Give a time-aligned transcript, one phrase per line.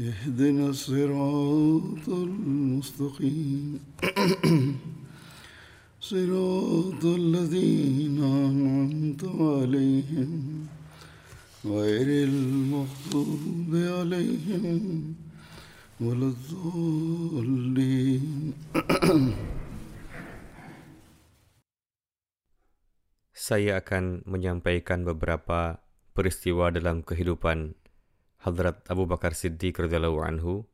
[0.00, 3.80] اهدنا الصراط المستقيم
[6.00, 10.30] صراط الذين أنعمت عليهم
[11.64, 15.14] غير المغضوب عليهم
[16.00, 18.24] ولا الضالين
[23.36, 25.84] Saya akan menyampaikan beberapa
[26.16, 27.76] peristiwa dalam kehidupan
[28.45, 30.69] Hadrat Abu Bakar Siddiq radhiyallahu anhu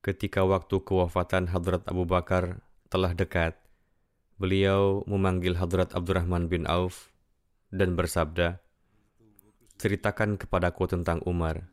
[0.00, 3.58] ketika waktu kewafatan Hadrat Abu Bakar telah dekat,
[4.40, 7.12] beliau memanggil Hadrat Abdurrahman bin Auf
[7.74, 8.62] dan bersabda,
[9.80, 11.66] Ceritakan kepadaku tentang Umar.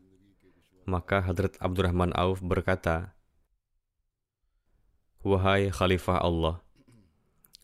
[0.88, 3.12] Maka Hadrat Abdurrahman Auf berkata,
[5.22, 6.64] Wahai Khalifah Allah,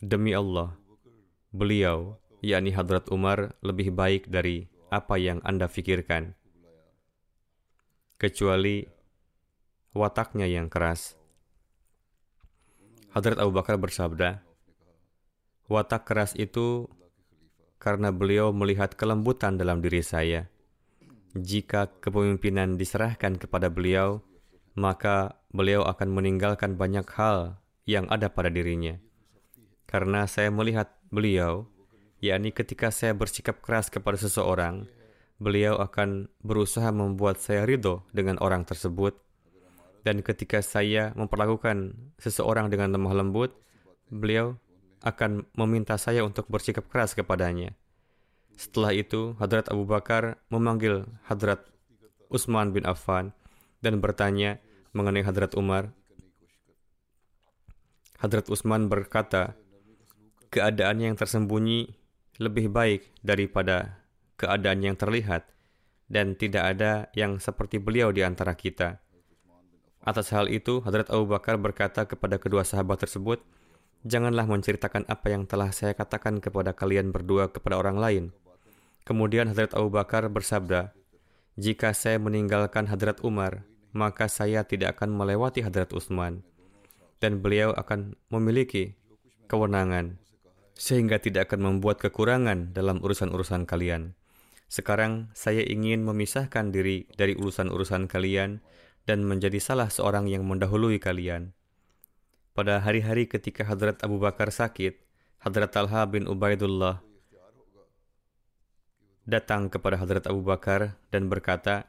[0.04, 0.76] demi Allah,
[1.50, 6.38] beliau, yakni Hadrat Umar, lebih baik dari apa yang Anda pikirkan.
[8.22, 8.86] Kecuali
[9.98, 11.18] wataknya yang keras.
[13.18, 14.46] Hadrat Abu Bakar bersabda,
[15.66, 16.86] Watak keras itu
[17.82, 20.54] karena beliau melihat kelembutan dalam diri saya.
[21.34, 24.22] Jika kepemimpinan diserahkan kepada beliau,
[24.78, 27.58] maka beliau akan meninggalkan banyak hal
[27.90, 29.02] yang ada pada dirinya.
[29.90, 31.73] Karena saya melihat beliau,
[32.24, 34.88] yakni ketika saya bersikap keras kepada seseorang,
[35.44, 39.20] beliau akan berusaha membuat saya ridho dengan orang tersebut.
[40.08, 43.52] Dan ketika saya memperlakukan seseorang dengan lemah lembut,
[44.08, 44.56] beliau
[45.04, 47.76] akan meminta saya untuk bersikap keras kepadanya.
[48.56, 51.60] Setelah itu, Hadrat Abu Bakar memanggil Hadrat
[52.32, 53.36] Utsman bin Affan
[53.84, 54.64] dan bertanya
[54.96, 55.92] mengenai Hadrat Umar.
[58.20, 59.60] Hadrat Utsman berkata,
[60.54, 62.03] keadaan yang tersembunyi
[62.42, 64.02] lebih baik daripada
[64.38, 65.46] keadaan yang terlihat,
[66.10, 69.02] dan tidak ada yang seperti beliau di antara kita.
[70.04, 73.40] Atas hal itu, Hadrat Abu Bakar berkata kepada kedua sahabat tersebut,
[74.04, 78.24] Janganlah menceritakan apa yang telah saya katakan kepada kalian berdua kepada orang lain.
[79.08, 80.92] Kemudian Hadrat Abu Bakar bersabda,
[81.56, 83.64] Jika saya meninggalkan Hadrat Umar,
[83.96, 86.44] maka saya tidak akan melewati Hadrat Utsman,
[87.24, 89.00] dan beliau akan memiliki
[89.48, 90.20] kewenangan,
[90.74, 94.18] sehingga tidak akan membuat kekurangan dalam urusan-urusan kalian.
[94.70, 98.62] Sekarang saya ingin memisahkan diri dari urusan-urusan kalian
[99.06, 101.54] dan menjadi salah seorang yang mendahului kalian.
[102.54, 104.98] Pada hari-hari ketika Hadrat Abu Bakar sakit,
[105.42, 107.02] Hadrat Talha bin Ubaidullah
[109.24, 111.88] datang kepada Hadrat Abu Bakar dan berkata,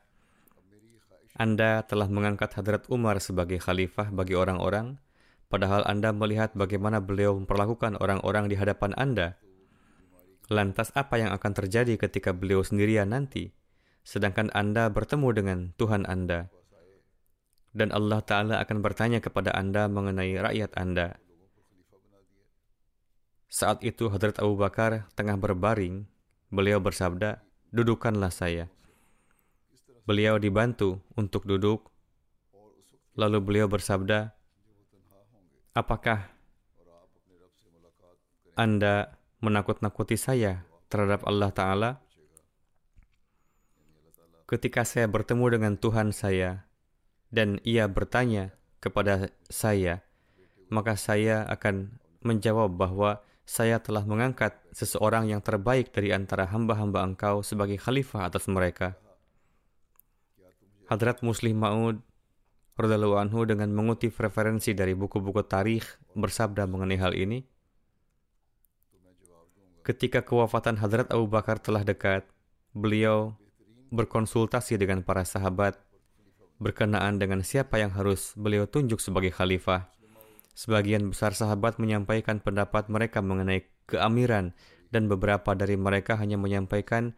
[1.34, 5.02] Anda telah mengangkat Hadrat Umar sebagai khalifah bagi orang-orang,
[5.48, 9.36] padahal Anda melihat bagaimana beliau memperlakukan orang-orang di hadapan Anda.
[10.52, 13.56] Lantas apa yang akan terjadi ketika beliau sendirian nanti,
[14.04, 16.52] sedangkan Anda bertemu dengan Tuhan Anda?
[17.74, 21.18] dan Allah Ta'ala akan bertanya kepada Anda mengenai rakyat Anda.
[23.50, 26.06] Saat itu Hadrat Abu Bakar tengah berbaring,
[26.54, 27.42] beliau bersabda,
[27.74, 28.70] dudukkanlah saya.
[30.06, 31.90] Beliau dibantu untuk duduk,
[33.18, 34.34] lalu beliau bersabda,
[35.74, 36.30] apakah
[38.54, 41.90] Anda menakut-nakuti saya terhadap Allah Ta'ala?
[44.46, 46.70] Ketika saya bertemu dengan Tuhan saya,
[47.34, 50.06] dan ia bertanya kepada saya,
[50.70, 57.42] maka saya akan menjawab bahwa saya telah mengangkat seseorang yang terbaik dari antara hamba-hamba engkau
[57.42, 58.94] sebagai khalifah atas mereka.
[60.86, 61.98] Hadrat Muslim Ma'ud
[62.74, 65.86] radhiyallahu anhu dengan mengutip referensi dari buku-buku tarikh
[66.18, 67.46] bersabda mengenai hal ini.
[69.84, 72.24] Ketika kewafatan Hadrat Abu Bakar telah dekat,
[72.72, 73.36] beliau
[73.92, 75.78] berkonsultasi dengan para sahabat
[76.58, 79.92] berkenaan dengan siapa yang harus beliau tunjuk sebagai khalifah.
[80.54, 84.54] Sebagian besar sahabat menyampaikan pendapat mereka mengenai keamiran
[84.94, 87.12] dan beberapa dari mereka hanya menyampaikan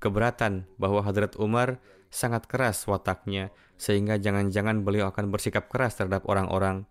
[0.00, 6.84] keberatan bahwa Hadrat Umar sangat keras wataknya sehingga jangan-jangan beliau akan bersikap keras terhadap orang-orang.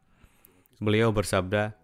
[0.79, 1.75] Beliau bersabda,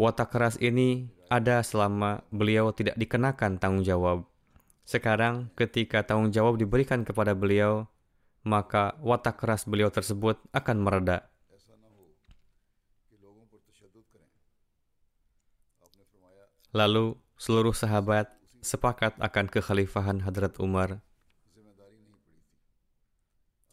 [0.00, 4.26] watak keras ini ada selama beliau tidak dikenakan tanggung jawab.
[4.82, 7.86] Sekarang ketika tanggung jawab diberikan kepada beliau,
[8.42, 11.30] maka watak keras beliau tersebut akan mereda.
[16.72, 18.32] Lalu seluruh sahabat
[18.64, 21.04] sepakat akan kekhalifahan Hadrat Umar.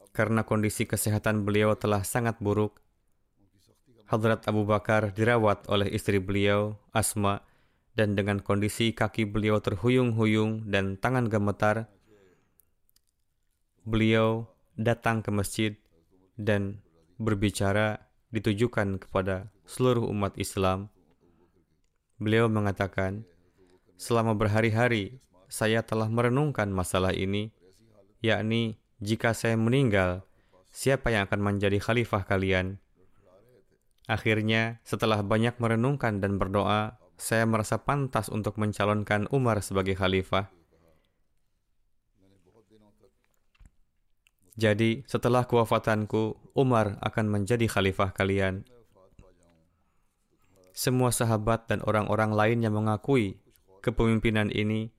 [0.10, 2.82] Karena kondisi kesehatan beliau telah sangat buruk,
[4.10, 7.46] Hadrat Abu Bakar dirawat oleh istri beliau, Asma,
[7.94, 11.86] dan dengan kondisi kaki beliau terhuyung-huyung dan tangan gemetar,
[13.86, 15.78] beliau datang ke masjid
[16.42, 16.82] dan
[17.22, 18.02] berbicara
[18.34, 20.90] ditujukan kepada seluruh umat Islam.
[22.18, 23.30] Beliau mengatakan,
[23.94, 27.54] selama berhari-hari saya telah merenungkan masalah ini,
[28.26, 30.28] yakni jika saya meninggal,
[30.76, 32.84] siapa yang akan menjadi khalifah kalian?
[34.12, 40.52] Akhirnya, setelah banyak merenungkan dan berdoa, saya merasa pantas untuk mencalonkan Umar sebagai khalifah.
[44.60, 48.68] Jadi, setelah kewafatanku, Umar akan menjadi khalifah kalian.
[50.76, 53.40] Semua sahabat dan orang-orang lain yang mengakui
[53.80, 54.92] kepemimpinan ini,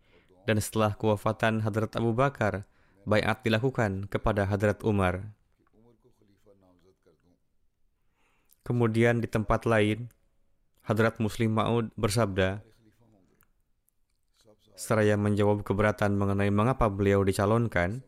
[0.49, 2.64] dan setelah kewafatan Hadrat Abu Bakar,
[3.08, 5.32] bayat dilakukan kepada Hadrat Umar.
[8.64, 10.12] Kemudian di tempat lain,
[10.87, 12.62] Hadrat Muslim Ma'ud bersabda,
[14.79, 18.00] seraya menjawab keberatan mengenai mengapa beliau dicalonkan,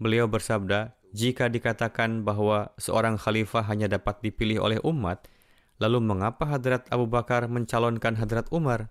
[0.00, 5.24] beliau bersabda, jika dikatakan bahwa seorang khalifah hanya dapat dipilih oleh umat,
[5.78, 8.90] lalu mengapa Hadrat Abu Bakar mencalonkan Hadrat Umar?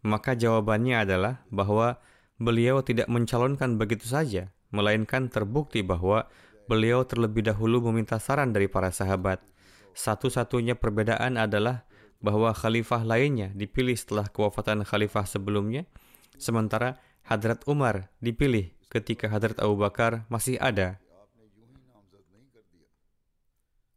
[0.00, 2.00] Maka jawabannya adalah bahwa
[2.40, 6.24] beliau tidak mencalonkan begitu saja, melainkan terbukti bahwa
[6.64, 9.44] beliau terlebih dahulu meminta saran dari para sahabat.
[9.92, 11.84] Satu-satunya perbedaan adalah
[12.22, 15.84] bahwa khalifah lainnya dipilih setelah kewafatan khalifah sebelumnya,
[16.40, 20.96] sementara Hadrat Umar dipilih ketika Hadrat Abu Bakar masih ada.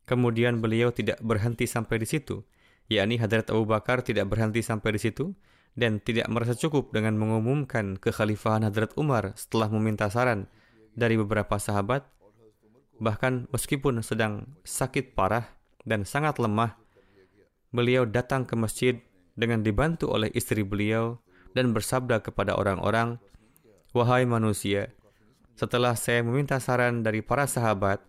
[0.04, 2.44] Kemudian beliau tidak berhenti sampai di situ,
[2.92, 5.32] yakni Hadrat Abu Bakar tidak berhenti sampai di situ,
[5.74, 10.46] dan tidak merasa cukup dengan mengumumkan kekhalifahan Hadrat Umar setelah meminta saran
[10.94, 12.06] dari beberapa sahabat,
[13.02, 15.50] bahkan meskipun sedang sakit parah
[15.84, 16.78] dan sangat lemah,
[17.74, 19.02] beliau datang ke masjid
[19.34, 21.18] dengan dibantu oleh istri beliau
[21.58, 23.18] dan bersabda kepada orang-orang,
[23.94, 24.90] Wahai manusia,
[25.54, 28.02] setelah saya meminta saran dari para sahabat,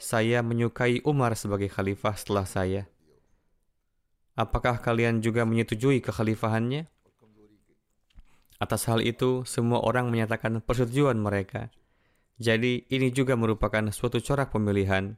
[0.00, 2.82] saya menyukai Umar sebagai khalifah setelah saya.
[4.32, 6.88] Apakah kalian juga menyetujui kekhalifahannya?
[8.56, 11.68] Atas hal itu, semua orang menyatakan persetujuan mereka.
[12.36, 15.16] Jadi ini juga merupakan suatu corak pemilihan.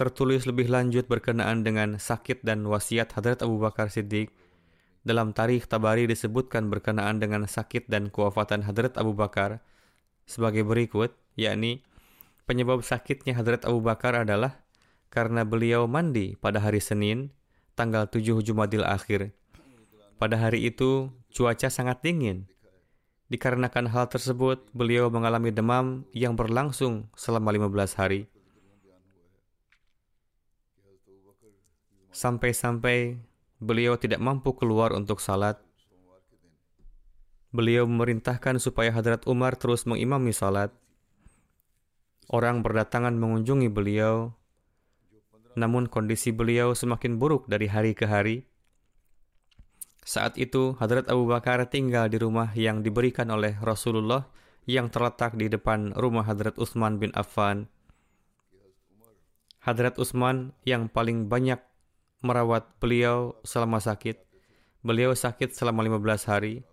[0.00, 4.32] Tertulis lebih lanjut berkenaan dengan sakit dan wasiat Hadrat Abu Bakar Siddiq.
[5.04, 9.60] Dalam tarikh Tabari disebutkan berkenaan dengan sakit dan kewafatan Hadrat Abu Bakar
[10.24, 11.84] sebagai berikut, yakni
[12.48, 14.59] penyebab sakitnya Hadrat Abu Bakar adalah
[15.10, 17.34] karena beliau mandi pada hari Senin
[17.74, 19.34] tanggal 7 Jumadil akhir.
[20.22, 22.46] Pada hari itu, cuaca sangat dingin.
[23.30, 28.30] Dikarenakan hal tersebut, beliau mengalami demam yang berlangsung selama 15 hari.
[32.10, 33.22] Sampai-sampai
[33.62, 35.62] beliau tidak mampu keluar untuk salat.
[37.50, 40.70] Beliau memerintahkan supaya Hadrat Umar terus mengimami salat.
[42.30, 44.38] Orang berdatangan mengunjungi beliau
[45.58, 48.46] namun kondisi beliau semakin buruk dari hari ke hari.
[50.00, 54.26] Saat itu, Hadrat Abu Bakar tinggal di rumah yang diberikan oleh Rasulullah
[54.64, 57.68] yang terletak di depan rumah Hadrat Utsman bin Affan.
[59.60, 61.60] Hadrat Utsman yang paling banyak
[62.24, 64.16] merawat beliau selama sakit.
[64.80, 66.64] Beliau sakit selama 15 hari.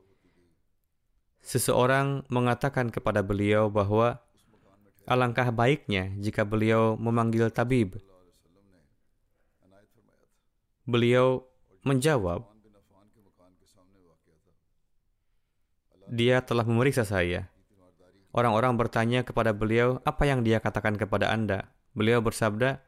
[1.44, 4.24] Seseorang mengatakan kepada beliau bahwa
[5.08, 8.00] alangkah baiknya jika beliau memanggil tabib
[10.88, 11.44] Beliau
[11.84, 12.48] menjawab,
[16.08, 17.52] dia telah memeriksa saya.
[18.32, 21.68] Orang-orang bertanya kepada beliau, apa yang dia katakan kepada Anda?
[21.92, 22.80] Beliau bersabda,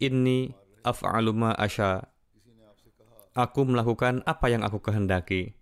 [0.00, 2.04] Inni af'alu ma asya.
[3.36, 5.56] Aku melakukan apa yang aku kehendaki.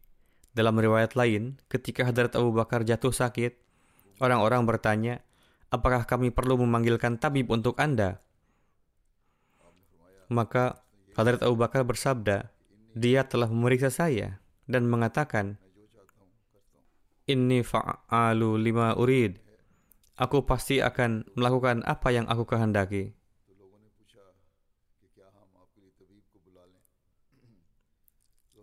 [0.55, 3.59] Dalam riwayat lain, ketika Hadrat Abu Bakar jatuh sakit,
[4.23, 5.27] orang-orang bertanya,
[5.75, 8.24] apakah kami perlu memanggilkan tabib untuk Anda?
[10.33, 12.51] Maka Hadrat Abu Bakar bersabda,
[12.95, 15.59] dia telah memeriksa saya dan mengatakan,
[17.25, 19.41] Inni fa'alu lima urid.
[20.21, 23.17] Aku pasti akan melakukan apa yang aku kehendaki.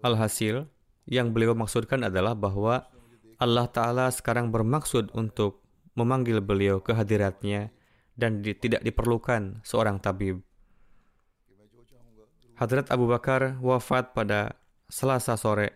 [0.02, 0.70] Alhasil,
[1.06, 2.90] yang beliau maksudkan adalah bahwa
[3.42, 5.66] Allah Ta'ala sekarang bermaksud untuk
[5.98, 7.74] memanggil beliau ke hadiratnya
[8.14, 10.46] dan di, tidak diperlukan seorang tabib.
[12.62, 14.54] Hadrat Abu Bakar wafat pada
[14.86, 15.74] Selasa sore,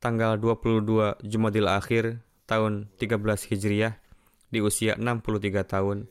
[0.00, 3.20] tanggal 22 Jumadil Akhir tahun 13
[3.52, 4.00] Hijriah
[4.48, 6.08] di usia 63 tahun.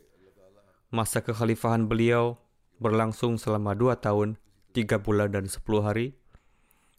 [0.94, 2.38] Masa kekhalifahan beliau
[2.78, 4.38] berlangsung selama 2 tahun,
[4.78, 6.14] 3 bulan dan 10 hari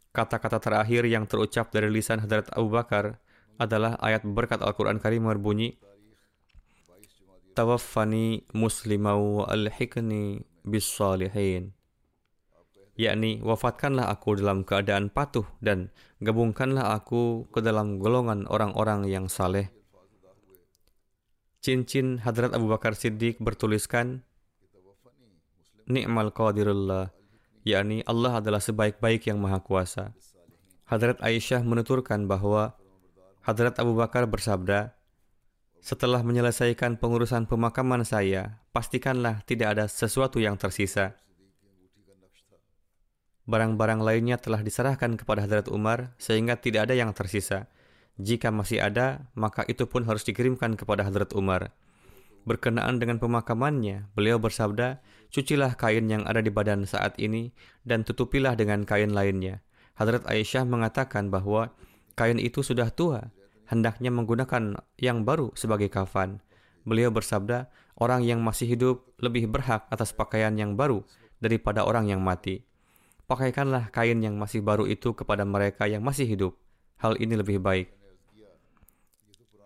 [0.09, 3.23] Kata-kata terakhir yang terucap dari lisan Hadrat Abu Bakar
[3.55, 5.79] adalah ayat berkat Al-Quran Karim berbunyi,
[7.55, 11.78] Tawaffani muslimau wa alhikni bis salihin.
[12.99, 15.87] Yakni, wafatkanlah aku dalam keadaan patuh dan
[16.19, 19.71] gabungkanlah aku ke dalam golongan orang-orang yang saleh.
[21.63, 24.27] Cincin Hadrat Abu Bakar Siddiq bertuliskan,
[25.87, 27.15] Ni'mal qadirullah
[27.63, 30.11] yakni Allah adalah sebaik-baik yang maha kuasa.
[30.83, 32.75] Hadrat Aisyah menuturkan bahwa
[33.45, 34.91] Hadrat Abu Bakar bersabda,
[35.79, 41.15] setelah menyelesaikan pengurusan pemakaman saya, pastikanlah tidak ada sesuatu yang tersisa.
[43.49, 47.65] Barang-barang lainnya telah diserahkan kepada Hadrat Umar sehingga tidak ada yang tersisa.
[48.21, 51.73] Jika masih ada, maka itu pun harus dikirimkan kepada Hadrat Umar.
[52.45, 55.01] Berkenaan dengan pemakamannya, beliau bersabda,
[55.33, 57.49] Cucilah kain yang ada di badan saat ini
[57.81, 59.65] dan tutupilah dengan kain lainnya.
[59.97, 61.73] Hadrat Aisyah mengatakan bahwa
[62.13, 63.33] kain itu sudah tua,
[63.65, 66.37] hendaknya menggunakan yang baru sebagai kafan.
[66.85, 67.65] Beliau bersabda,
[67.97, 71.01] orang yang masih hidup lebih berhak atas pakaian yang baru
[71.41, 72.68] daripada orang yang mati.
[73.29, 76.57] Pakaikanlah kain yang masih baru itu kepada mereka yang masih hidup.
[76.97, 77.93] Hal ini lebih baik.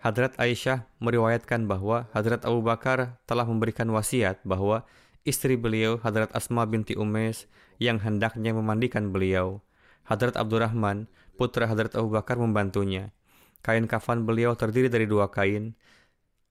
[0.03, 4.83] Hadrat Aisyah meriwayatkan bahwa Hadrat Abu Bakar telah memberikan wasiat bahwa
[5.23, 7.47] istri beliau Hadrat Asma binti Umais
[7.79, 9.63] yang hendaknya memandikan beliau.
[10.03, 11.07] Hadrat Abdurrahman,
[11.39, 13.15] putra Hadrat Abu Bakar membantunya.
[13.63, 15.71] Kain kafan beliau terdiri dari dua kain.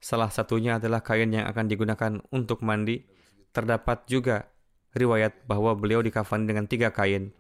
[0.01, 3.05] Salah satunya adalah kain yang akan digunakan untuk mandi.
[3.53, 4.49] Terdapat juga
[4.97, 7.33] riwayat bahwa beliau dikafan dengan tiga kain.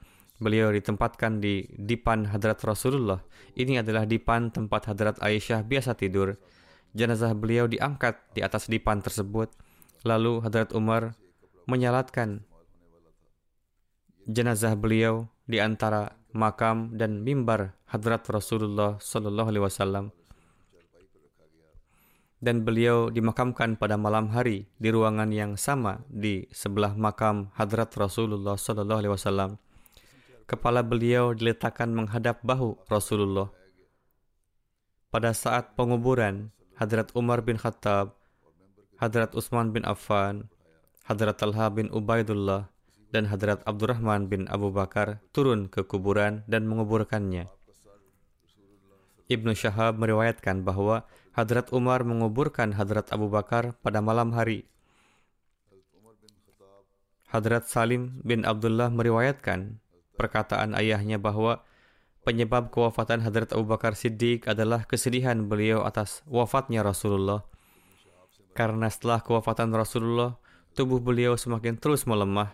[0.42, 3.22] Beliau ditempatkan di dipan Hadrat Rasulullah.
[3.54, 6.34] Ini adalah dipan tempat Hadrat Aisyah biasa tidur.
[6.92, 9.52] Jenazah beliau diangkat di atas dipan tersebut.
[10.02, 11.14] Lalu Hadrat Umar
[11.70, 12.42] menyalatkan
[14.26, 20.04] jenazah beliau di antara makam dan mimbar hadrat Rasulullah Sallallahu Alaihi Wasallam
[22.42, 28.58] dan beliau dimakamkan pada malam hari di ruangan yang sama di sebelah makam hadrat Rasulullah
[28.58, 29.50] Sallallahu Alaihi Wasallam.
[30.50, 33.46] Kepala beliau diletakkan menghadap bahu Rasulullah.
[35.14, 38.18] Pada saat penguburan, Hadrat Umar bin Khattab,
[38.98, 40.50] Hadrat Utsman bin Affan,
[41.06, 42.66] Hadrat Talha bin Ubaidullah
[43.14, 47.46] dan Hadrat Abdurrahman bin Abu Bakar turun ke kuburan dan menguburkannya.
[49.30, 54.68] Ibnu Syahab meriwayatkan bahwa Hadrat Umar menguburkan Hadrat Abu Bakar pada malam hari.
[57.32, 59.80] Hadrat Salim bin Abdullah meriwayatkan
[60.20, 61.64] perkataan ayahnya bahwa
[62.28, 67.48] penyebab kewafatan Hadrat Abu Bakar Siddiq adalah kesedihan beliau atas wafatnya Rasulullah.
[68.52, 70.36] Karena setelah kewafatan Rasulullah,
[70.76, 72.52] tubuh beliau semakin terus melemah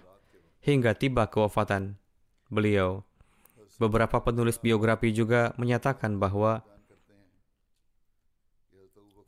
[0.63, 1.99] hingga tiba kewafatan
[2.47, 3.03] beliau.
[3.83, 6.63] Beberapa penulis biografi juga menyatakan bahwa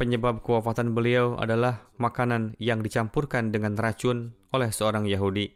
[0.00, 5.52] penyebab kewafatan beliau adalah makanan yang dicampurkan dengan racun oleh seorang Yahudi.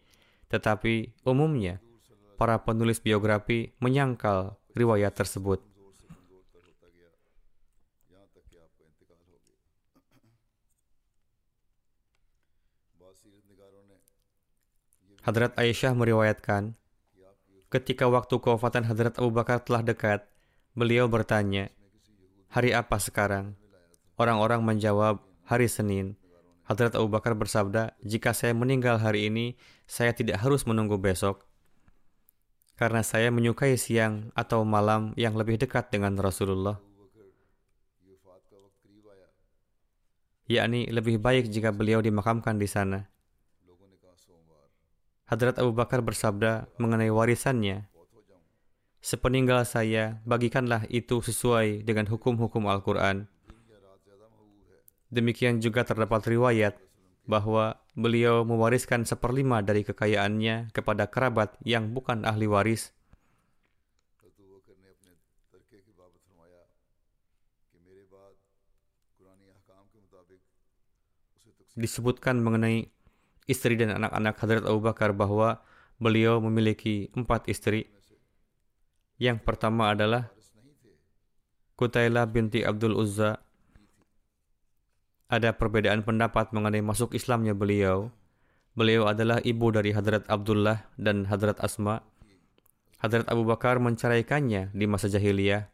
[0.53, 1.81] Tetapi umumnya,
[2.37, 5.65] para penulis biografi menyangkal riwayat tersebut.
[15.25, 16.77] Hadrat Aisyah meriwayatkan,
[17.73, 20.29] ketika waktu kewafatan Hadrat Abu Bakar telah dekat,
[20.77, 21.73] beliau bertanya,
[22.53, 23.64] hari apa sekarang?
[24.15, 26.15] Orang-orang menjawab, hari Senin.
[26.65, 31.45] Hadrat Abu Bakar bersabda, jika saya meninggal hari ini, saya tidak harus menunggu besok.
[32.75, 36.81] Karena saya menyukai siang atau malam yang lebih dekat dengan Rasulullah.
[40.45, 43.09] yakni lebih baik jika beliau dimakamkan di sana.
[45.25, 47.89] Hadrat Abu Bakar bersabda mengenai warisannya,
[49.05, 53.29] Sepeninggal saya, bagikanlah itu sesuai dengan hukum-hukum Al-Quran.
[55.15, 56.75] Demikian juga terdapat riwayat
[57.23, 62.91] bahwa beliau mewariskan seperlima dari kekayaannya kepada kerabat yang bukan ahli waris.
[71.75, 72.91] Disebutkan mengenai
[73.51, 75.63] istri dan anak-anak Hadrat Abu Bakar bahwa
[75.99, 77.87] beliau memiliki empat istri.
[79.19, 80.31] Yang pertama adalah
[81.75, 83.43] Kutaila binti Abdul Uzza.
[85.35, 88.15] Ada perbedaan pendapat mengenai masuk Islamnya beliau.
[88.79, 92.07] Beliau adalah ibu dari Hadrat Abdullah dan Hadrat Asma.
[93.03, 95.67] Hadrat Abu Bakar menceraikannya di masa jahiliyah.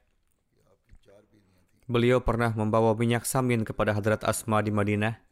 [1.84, 5.28] Beliau pernah membawa minyak samin kepada Hadrat Asma di Madinah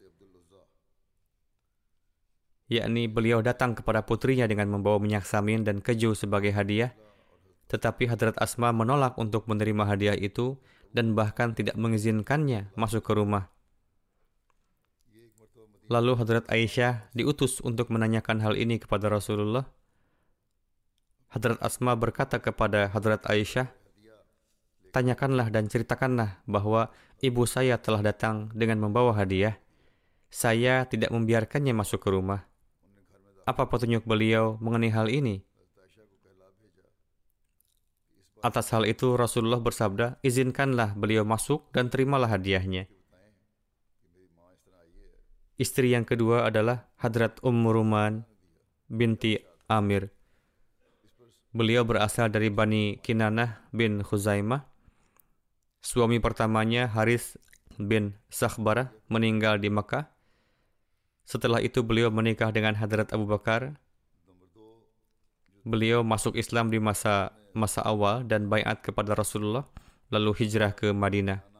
[2.69, 6.93] yakni beliau datang kepada putrinya dengan membawa minyak samin dan keju sebagai hadiah,
[7.73, 10.61] tetapi Hadrat Asma menolak untuk menerima hadiah itu
[10.93, 13.49] dan bahkan tidak mengizinkannya masuk ke rumah.
[15.88, 19.64] Lalu Hadrat Aisyah diutus untuk menanyakan hal ini kepada Rasulullah.
[21.33, 23.73] Hadrat Asma berkata kepada Hadrat Aisyah,
[24.92, 29.57] Tanyakanlah dan ceritakanlah bahwa ibu saya telah datang dengan membawa hadiah.
[30.28, 32.45] Saya tidak membiarkannya masuk ke rumah.
[33.49, 35.40] Apa petunjuk beliau mengenai hal ini?
[38.45, 42.88] Atas hal itu Rasulullah bersabda, izinkanlah beliau masuk dan terimalah hadiahnya.
[45.59, 48.23] Istri yang kedua adalah Hadrat Ummu Ruman
[48.87, 50.15] binti Amir.
[51.50, 54.62] Beliau berasal dari Bani Kinanah bin Khuzaimah.
[55.83, 57.43] Suami pertamanya Haris
[57.75, 60.07] bin Sakhbarah meninggal di Makkah.
[61.27, 63.75] Setelah itu beliau menikah dengan Hadrat Abu Bakar.
[65.66, 69.66] Beliau masuk Islam di masa masa awal dan bayat kepada Rasulullah,
[70.14, 71.58] lalu hijrah ke Madinah.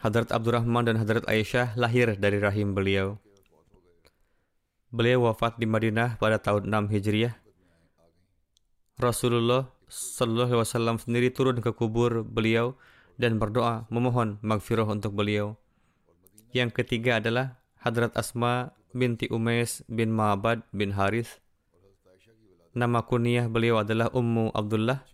[0.00, 3.20] Hadrat Abdurrahman dan Hadrat Aisyah lahir dari rahim beliau.
[4.88, 7.36] Beliau wafat di Madinah pada tahun 6 Hijriah.
[8.96, 12.80] Rasulullah Sallallahu Alaihi Wasallam sendiri turun ke kubur beliau
[13.20, 15.60] dan berdoa memohon magfirah untuk beliau.
[16.56, 21.44] Yang ketiga adalah Hadrat Asma binti Umais bin Ma'bad bin Haris.
[22.72, 25.04] Nama kunyah beliau adalah Ummu Abdullah.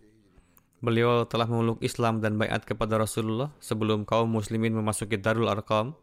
[0.77, 5.97] Beliau telah memeluk Islam dan bayat kepada Rasulullah sebelum kaum muslimin memasuki Darul Arqam.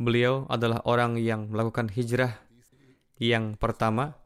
[0.00, 2.40] Beliau adalah orang yang melakukan hijrah
[3.20, 4.16] yang pertama.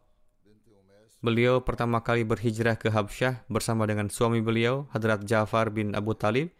[1.18, 6.54] Beliau pertama kali berhijrah ke Habsyah bersama dengan suami beliau, Hadrat Ja'far bin Abu Talib,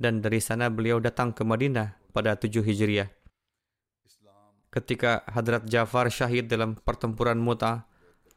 [0.00, 3.12] dan dari sana beliau datang ke Madinah pada 7 Hijriah.
[4.68, 7.87] Ketika Hadrat Jafar syahid dalam pertempuran Muta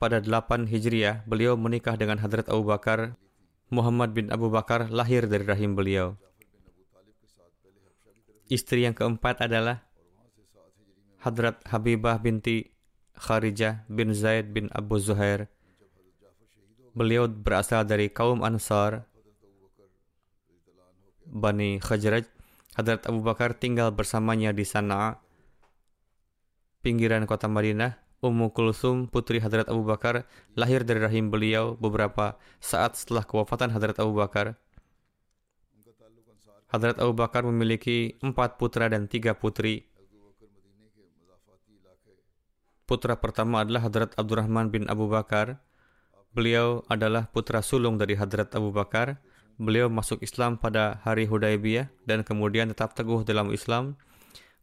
[0.02, 3.14] pada 8 Hijriah, beliau menikah dengan Hadrat Abu Bakar.
[3.70, 6.18] Muhammad bin Abu Bakar lahir dari rahim beliau.
[8.50, 9.86] Istri yang keempat adalah
[11.22, 12.74] Hadrat Habibah binti
[13.14, 15.48] Kharijah bin Zaid bin Abu Zuhair.
[16.98, 19.06] Beliau berasal dari kaum Ansar,
[21.30, 22.28] Bani Khajraj
[22.76, 25.22] Hadrat Abu Bakar tinggal bersamanya di Sana'a,
[26.84, 28.11] pinggiran kota Madinah.
[28.22, 33.98] Ummu Kulsum, putri Hadrat Abu Bakar, lahir dari rahim beliau beberapa saat setelah kewafatan Hadrat
[33.98, 34.62] Abu Bakar.
[36.70, 39.90] Hadrat Abu Bakar memiliki empat putra dan tiga putri.
[42.86, 45.58] Putra pertama adalah Hadrat Abdurrahman bin Abu Bakar.
[46.32, 49.20] Beliau adalah putra sulung dari Hadrat Abu Bakar
[49.62, 53.94] Beliau masuk Islam pada hari Hudaybiyah dan kemudian tetap teguh dalam Islam.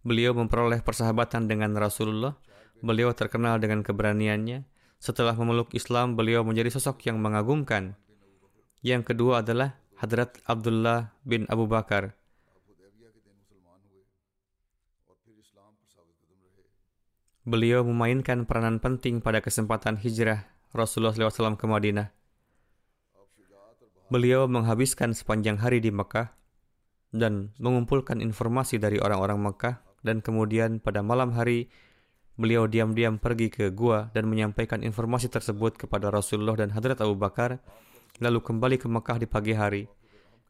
[0.03, 2.35] Beliau memperoleh persahabatan dengan Rasulullah.
[2.78, 4.62] Beliau terkenal dengan keberaniannya.
[4.98, 7.98] Setelah memeluk Islam, beliau menjadi sosok yang mengagumkan.
[8.82, 12.14] Yang kedua adalah Hadrat Abdullah bin Abu Bakar.
[17.48, 22.12] Beliau memainkan peranan penting pada kesempatan hijrah Rasulullah SAW ke Madinah.
[24.12, 26.30] Beliau menghabiskan sepanjang hari di Mekah
[27.10, 31.72] dan mengumpulkan informasi dari orang-orang Mekah dan kemudian pada malam hari
[32.38, 37.59] beliau diam-diam pergi ke gua dan menyampaikan informasi tersebut kepada Rasulullah dan Hadrat Abu Bakar
[38.22, 39.85] lalu kembali ke Mekah di pagi hari.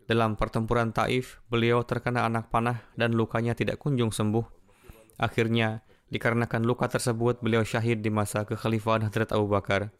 [0.09, 4.45] Dalam pertempuran Taif, beliau terkena anak panah dan lukanya tidak kunjung sembuh.
[5.21, 9.93] Akhirnya, dikarenakan luka tersebut, beliau syahid di masa kekhalifahan Hadrat Abu Bakar.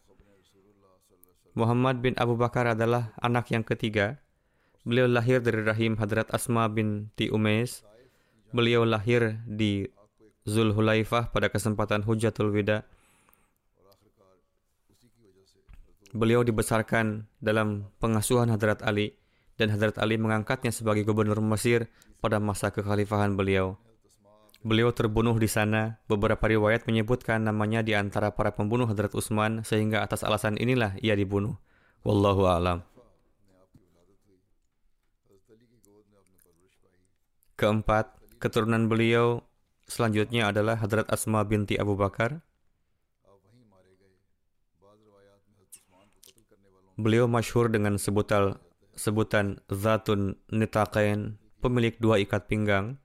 [1.53, 4.17] Muhammad bin Abu Bakar adalah anak yang ketiga.
[4.81, 7.85] Beliau lahir dari rahim Hadrat Asma binti Umais.
[8.49, 9.85] Beliau lahir di
[10.47, 12.87] Zulhulaifah pada kesempatan Hujatul Wida.
[16.09, 19.13] Beliau dibesarkan dalam pengasuhan Hadrat Ali
[19.59, 23.77] dan Hadrat Ali mengangkatnya sebagai gubernur Mesir pada masa kekhalifahan beliau.
[24.59, 26.03] Beliau terbunuh di sana.
[26.11, 31.15] Beberapa riwayat menyebutkan namanya di antara para pembunuh Hadrat Utsman sehingga atas alasan inilah ia
[31.15, 31.55] dibunuh.
[32.03, 32.83] Wallahu a'lam.
[37.59, 39.43] Keempat, keturunan beliau
[39.89, 42.45] selanjutnya adalah Hadrat Asma binti Abu Bakar.
[46.99, 48.59] Beliau masyhur dengan sebutan
[48.93, 52.99] sebutan Zatun Nitaqain, pemilik dua ikat pinggang.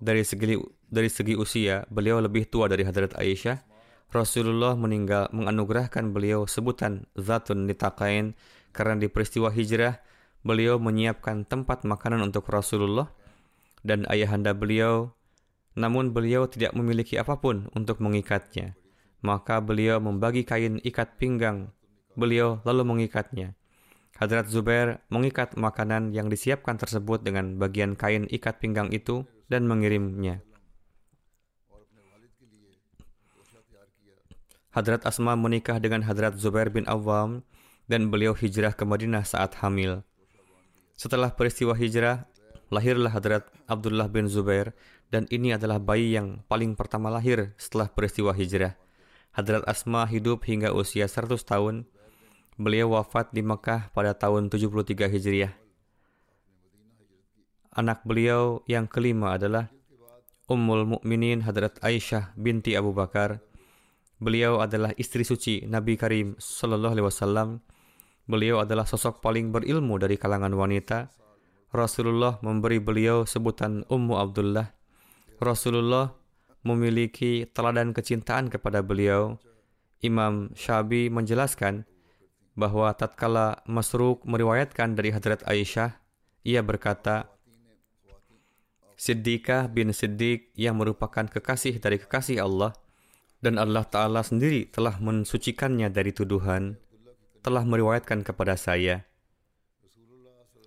[0.00, 0.56] Dari segi
[0.88, 3.62] dari segi usia, beliau lebih tua dari Hadrat Aisyah.
[4.10, 8.34] Rasulullah meninggal menganugerahkan beliau sebutan Zatun Nitaqain
[8.74, 10.02] karena di peristiwa hijrah
[10.42, 13.12] beliau menyiapkan tempat makanan untuk Rasulullah
[13.86, 15.12] dan ayahanda beliau
[15.80, 18.76] namun beliau tidak memiliki apa pun untuk mengikatnya.
[19.24, 21.72] Maka beliau membagi kain ikat pinggang
[22.18, 23.54] Beliau lalu mengikatnya.
[24.18, 30.42] Hadrat Zubair mengikat makanan yang disiapkan tersebut dengan bagian kain ikat pinggang itu dan mengirimnya.
[34.70, 37.42] Hadrat Asma menikah dengan Hadrat Zubair bin Awam
[37.90, 40.06] dan beliau hijrah ke Madinah saat hamil.
[40.94, 42.28] Setelah peristiwa hijrah,
[42.68, 44.76] lahirlah Hadrat Abdullah bin Zubair
[45.10, 48.78] dan ini adalah bayi yang paling pertama lahir setelah peristiwa hijrah.
[49.30, 51.86] Hadrat Asma hidup hingga usia 100 tahun
[52.60, 55.56] Beliau wafat di Mekah pada tahun 73 Hijriah.
[57.72, 59.72] Anak beliau yang kelima adalah
[60.44, 63.40] Ummul Mukminin Hadrat Aisyah binti Abu Bakar.
[64.20, 67.48] Beliau adalah istri suci Nabi Karim Sallallahu Alaihi Wasallam.
[68.28, 71.08] Beliau adalah sosok paling berilmu dari kalangan wanita.
[71.72, 74.68] Rasulullah memberi beliau sebutan Ummu Abdullah.
[75.40, 76.12] Rasulullah
[76.60, 79.40] memiliki teladan kecintaan kepada beliau.
[80.00, 81.84] Imam Syabi menjelaskan
[82.56, 85.96] bahwa tatkala Masruq meriwayatkan dari Hadrat Aisyah,
[86.44, 87.28] ia berkata,
[89.00, 92.76] Siddiqah bin Siddiq yang merupakan kekasih dari kekasih Allah
[93.40, 96.76] dan Allah Ta'ala sendiri telah mensucikannya dari tuduhan,
[97.40, 99.08] telah meriwayatkan kepada saya,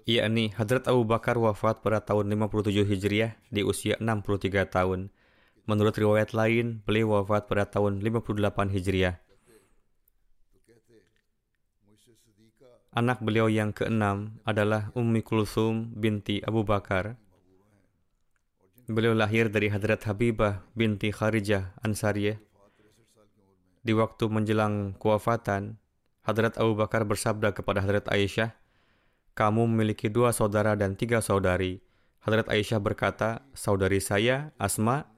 [0.03, 5.11] yakni Hadrat Abu Bakar wafat pada tahun 57 Hijriah di usia 63 tahun.
[5.63, 9.23] Menurut riwayat lain, beliau wafat pada tahun 58 Hijriah.
[12.93, 17.17] Anak beliau yang keenam adalah Ummi Kulsum binti Abu Bakar.
[18.85, 22.37] Beliau lahir dari Hadrat Habibah binti Kharijah Ansariyah.
[23.81, 25.81] Di waktu menjelang kewafatan,
[26.21, 28.53] Hadrat Abu Bakar bersabda kepada Hadrat Aisyah,
[29.33, 31.81] kamu memiliki dua saudara dan tiga saudari.
[32.23, 35.09] Hadrat Aisyah berkata, saudari saya, Asma,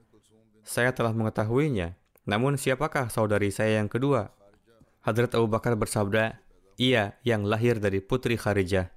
[0.66, 1.94] saya telah mengetahuinya.
[2.26, 4.34] Namun siapakah saudari saya yang kedua?
[5.06, 6.42] Hadrat Abu Bakar bersabda,
[6.76, 8.90] ia yang lahir dari putri Kharijah,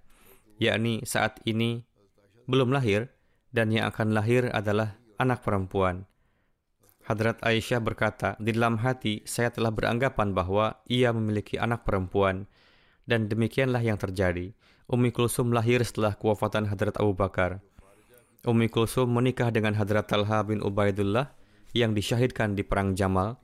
[0.57, 1.85] yakni saat ini
[2.49, 3.13] belum lahir
[3.53, 6.09] dan yang akan lahir adalah anak perempuan.
[7.05, 12.49] Hadrat Aisyah berkata, di dalam hati saya telah beranggapan bahwa ia memiliki anak perempuan
[13.09, 14.53] dan demikianlah yang terjadi.
[14.89, 17.61] Ummi Kulsum lahir setelah kewafatan Hadrat Abu Bakar.
[18.41, 21.29] Ummi Kulsum menikah dengan Hadrat Talha bin Ubaidullah
[21.77, 23.37] yang disyahidkan di Perang Jamal.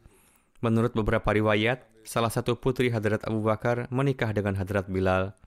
[0.66, 5.38] Menurut beberapa riwayat, salah satu putri Hadrat Abu Bakar menikah dengan Hadrat Bilal.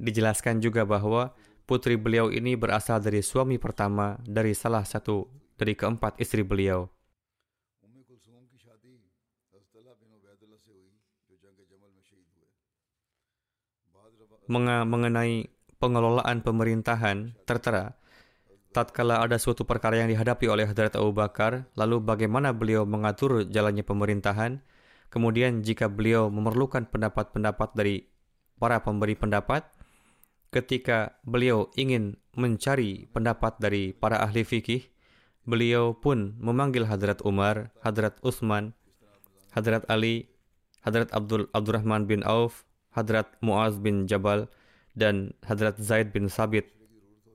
[0.00, 1.36] Dijelaskan juga bahwa
[1.68, 5.28] putri beliau ini berasal dari suami pertama dari salah satu
[5.60, 6.88] dari keempat istri beliau.
[14.48, 15.50] Mengenai
[15.82, 17.98] pengelolaan pemerintahan, tertera,
[18.70, 23.82] tatkala ada suatu perkara yang dihadapi oleh Hadrat Abu Bakar, lalu bagaimana beliau mengatur jalannya
[23.82, 24.62] pemerintahan,
[25.10, 28.06] Kemudian jika beliau memerlukan pendapat-pendapat dari
[28.62, 29.66] para pemberi pendapat,
[30.54, 34.86] ketika beliau ingin mencari pendapat dari para ahli fikih,
[35.42, 38.70] beliau pun memanggil Hadrat Umar, Hadrat Utsman,
[39.50, 40.30] Hadrat Ali,
[40.86, 44.50] Hadrat Abdul Abdurrahman bin Auf, Hadrat Muaz bin Jabal,
[44.94, 46.70] dan Hadrat Zaid bin Sabit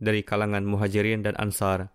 [0.03, 1.89] dari kalangan muhajirin dan ansar.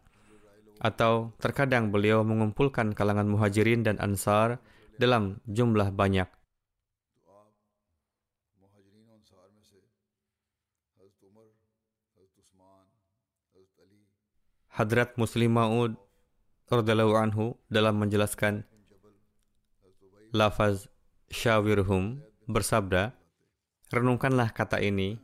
[0.80, 4.56] Atau terkadang beliau mengumpulkan kalangan muhajirin dan ansar
[4.96, 6.28] dalam jumlah banyak.
[14.70, 15.92] Hadrat Muslim Ma'ud
[16.72, 18.64] radhiyallahu anhu dalam menjelaskan
[20.32, 20.88] lafaz
[21.28, 23.12] syawirhum bersabda,
[23.90, 25.18] renungkanlah kata ini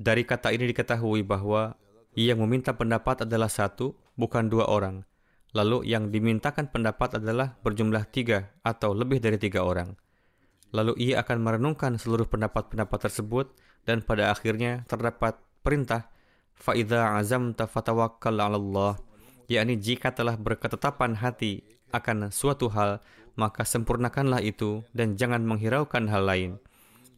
[0.00, 1.76] Dari kata ini diketahui bahwa
[2.16, 5.04] yang meminta pendapat adalah satu, bukan dua orang.
[5.52, 9.92] Lalu yang dimintakan pendapat adalah berjumlah tiga atau lebih dari tiga orang.
[10.72, 13.52] Lalu ia akan merenungkan seluruh pendapat-pendapat tersebut
[13.84, 16.08] dan pada akhirnya terdapat perintah
[16.56, 18.96] faida azam tafatawakkal Allah
[19.50, 23.02] yakni jika telah berketetapan hati akan suatu hal
[23.34, 26.50] maka sempurnakanlah itu dan jangan menghiraukan hal lain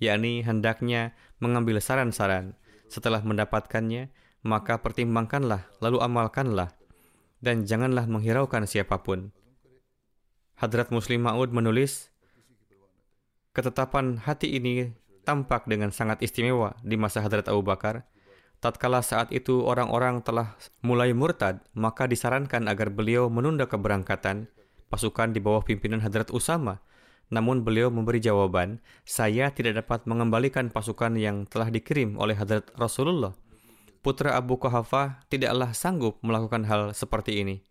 [0.02, 2.58] yakni hendaknya mengambil saran-saran
[2.90, 4.10] setelah mendapatkannya
[4.42, 6.74] maka pertimbangkanlah lalu amalkanlah
[7.42, 9.34] dan janganlah menghiraukan siapa pun.
[10.58, 12.14] Hadrat Muslim Ma'ud menulis,
[13.50, 14.94] ketetapan hati ini
[15.26, 18.06] tampak dengan sangat istimewa di masa Hadrat Abu Bakar.
[18.62, 20.54] Tatkala saat itu orang-orang telah
[20.86, 24.46] mulai murtad, maka disarankan agar beliau menunda keberangkatan
[24.92, 26.84] pasukan di bawah pimpinan Hadrat Usama.
[27.32, 33.32] Namun beliau memberi jawaban, saya tidak dapat mengembalikan pasukan yang telah dikirim oleh Hadrat Rasulullah
[34.02, 37.62] putra Abu Quhafah tidaklah sanggup melakukan hal seperti ini.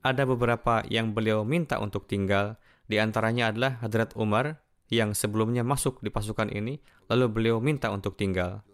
[0.00, 2.56] Ada beberapa yang beliau minta untuk tinggal,
[2.88, 6.80] di antaranya adalah Hadrat Umar yang sebelumnya masuk di pasukan ini,
[7.12, 8.64] lalu beliau minta untuk tinggal.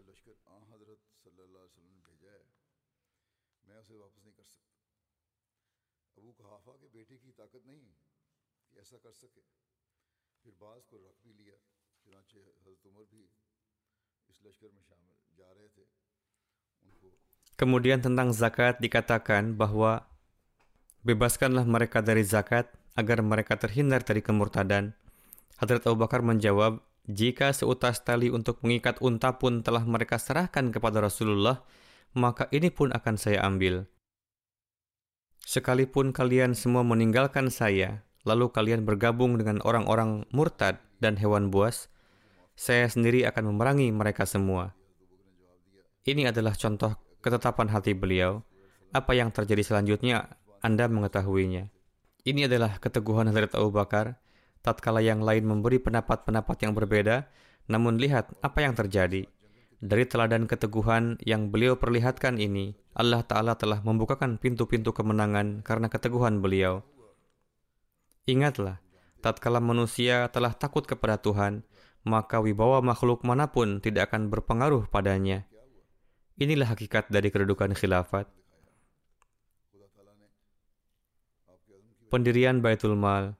[17.62, 20.02] Kemudian tentang zakat dikatakan bahwa
[21.06, 22.66] bebaskanlah mereka dari zakat
[22.98, 24.98] agar mereka terhindar dari kemurtadan.
[25.62, 31.06] Hadrat Abu Bakar menjawab, jika seutas tali untuk mengikat unta pun telah mereka serahkan kepada
[31.06, 31.62] Rasulullah,
[32.18, 33.86] maka ini pun akan saya ambil.
[35.46, 41.86] Sekalipun kalian semua meninggalkan saya, lalu kalian bergabung dengan orang-orang murtad dan hewan buas,
[42.58, 44.74] saya sendiri akan memerangi mereka semua.
[46.02, 48.42] Ini adalah contoh ketetapan hati beliau,
[48.90, 51.70] apa yang terjadi selanjutnya Anda mengetahuinya.
[52.22, 54.18] Ini adalah keteguhan Hazrat Abu Bakar,
[54.62, 57.26] tatkala yang lain memberi pendapat-pendapat yang berbeda,
[57.66, 59.26] namun lihat apa yang terjadi.
[59.82, 66.38] Dari teladan keteguhan yang beliau perlihatkan ini, Allah Ta'ala telah membukakan pintu-pintu kemenangan karena keteguhan
[66.38, 66.86] beliau.
[68.30, 68.78] Ingatlah,
[69.18, 71.66] tatkala manusia telah takut kepada Tuhan,
[72.06, 75.50] maka wibawa makhluk mana pun tidak akan berpengaruh padanya.
[76.40, 78.24] Inilah hakikat dari kedudukan khilafat.
[82.08, 83.36] Pendirian Baitul Mal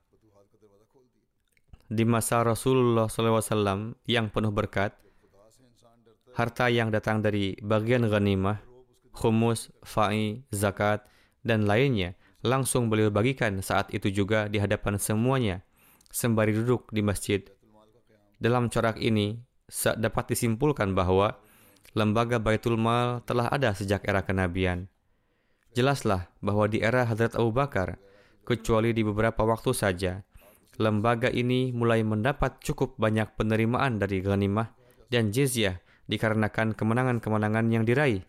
[1.92, 4.96] di masa Rasulullah SAW yang penuh berkat,
[6.32, 8.64] harta yang datang dari bagian ghanimah,
[9.12, 11.04] khumus, fa'i, zakat,
[11.44, 15.60] dan lainnya langsung beliau bagikan saat itu juga di hadapan semuanya,
[16.08, 17.44] sembari duduk di masjid.
[18.40, 19.38] Dalam corak ini,
[20.00, 21.38] dapat disimpulkan bahwa
[21.92, 24.88] lembaga Baitul Mal telah ada sejak era kenabian.
[25.72, 27.96] Jelaslah bahwa di era Hadrat Abu Bakar,
[28.44, 30.20] kecuali di beberapa waktu saja,
[30.76, 34.72] lembaga ini mulai mendapat cukup banyak penerimaan dari ghanimah
[35.12, 38.24] dan jizyah dikarenakan kemenangan-kemenangan yang diraih.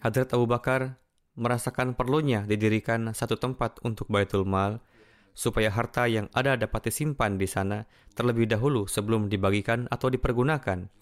[0.00, 1.00] Hadrat Abu Bakar
[1.32, 4.84] merasakan perlunya didirikan satu tempat untuk Baitul Mal
[5.32, 10.92] supaya harta yang ada dapat disimpan di sana terlebih dahulu sebelum dibagikan atau dipergunakan.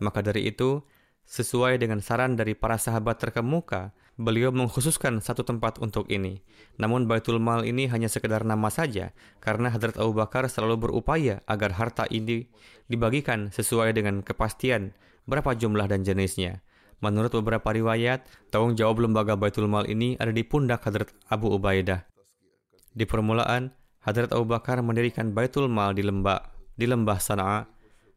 [0.00, 0.82] Maka dari itu,
[1.24, 6.44] sesuai dengan saran dari para sahabat terkemuka, beliau mengkhususkan satu tempat untuk ini.
[6.78, 9.10] Namun Baitul Mal ini hanya sekedar nama saja,
[9.42, 12.46] karena Hadrat Abu Bakar selalu berupaya agar harta ini
[12.86, 14.94] dibagikan sesuai dengan kepastian
[15.26, 16.62] berapa jumlah dan jenisnya.
[17.02, 22.06] Menurut beberapa riwayat, tanggung jawab lembaga Baitul Mal ini ada di pundak Hadrat Abu Ubaidah.
[22.94, 23.74] Di permulaan,
[24.06, 27.73] Hadrat Abu Bakar mendirikan Baitul Mal di lembah di lembah Sana'a.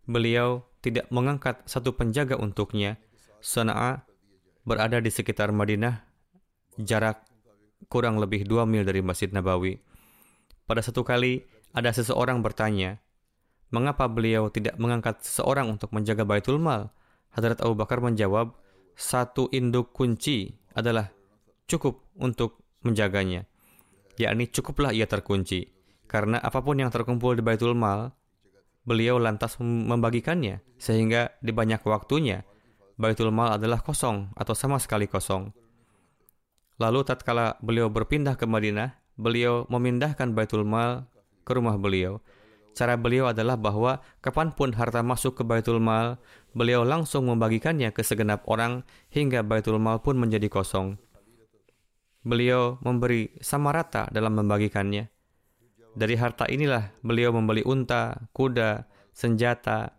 [0.07, 2.95] Beliau tidak mengangkat satu penjaga untuknya.
[3.43, 4.07] Sana'a
[4.63, 6.03] berada di sekitar Madinah,
[6.79, 7.27] jarak
[7.91, 9.77] kurang lebih dua mil dari Masjid Nabawi.
[10.63, 12.99] Pada satu kali, ada seseorang bertanya,
[13.69, 16.89] mengapa beliau tidak mengangkat seseorang untuk menjaga Baitul Mal?
[17.31, 18.55] Hadrat Abu Bakar menjawab,
[18.97, 21.11] satu induk kunci adalah
[21.69, 23.45] cukup untuk menjaganya.
[24.17, 25.69] Yakni cukuplah ia terkunci.
[26.07, 28.15] Karena apa pun yang terkumpul di Baitul Mal
[28.87, 32.47] beliau lantas membagikannya, sehingga di banyak waktunya,
[32.95, 35.51] Baitul Mal adalah kosong atau sama sekali kosong.
[36.79, 41.05] Lalu tatkala beliau berpindah ke Madinah, beliau memindahkan Baitul Mal
[41.43, 42.23] ke rumah beliau.
[42.77, 46.21] Cara beliau adalah bahwa kapan pun harta masuk ke Baitul Mal,
[46.55, 50.95] beliau langsung membagikannya ke segenap orang hingga Baitul Mal pun menjadi kosong.
[52.23, 55.16] Beliau memberi sama rata dalam membagikannya.
[55.97, 58.85] Dari harta inilah beliau membeli unta, kuda,
[59.17, 59.97] senjata,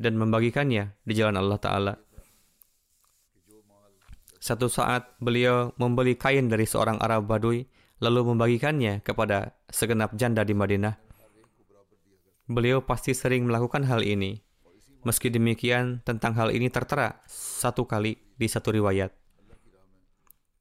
[0.00, 1.94] dan membagikannya di jalan Allah Ta'ala.
[4.40, 7.68] Satu saat beliau membeli kain dari seorang Arab Badui
[8.00, 10.96] lalu membagikannya kepada segenap janda di Madinah.
[12.48, 14.40] Beliau pasti sering melakukan hal ini.
[15.04, 19.17] Meski demikian, tentang hal ini tertera satu kali di satu riwayat.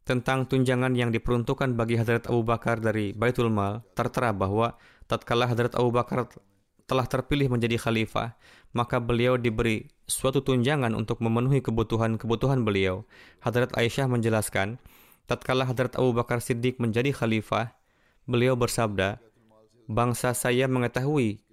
[0.08, 5.76] Tentang tunjangan yang diperuntukkan bagi Hadrat Abu Bakar dari Baitul Mal, tertera bahwa tatkala Hadrat
[5.76, 6.32] Abu Bakar
[6.88, 8.40] telah terpilih menjadi khalifah,
[8.72, 13.04] maka beliau diberi suatu tunjangan untuk memenuhi kebutuhan-kebutuhan beliau.
[13.44, 14.80] Hadrat Aisyah menjelaskan,
[15.28, 17.76] tatkala Hadrat Abu Bakar Siddiq menjadi khalifah,
[18.24, 19.20] beliau bersabda,
[19.92, 21.44] Bangsa saya mengetahui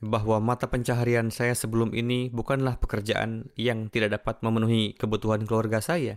[0.00, 6.16] bahwa mata pencaharian saya sebelum ini bukanlah pekerjaan yang tidak dapat memenuhi kebutuhan keluarga saya.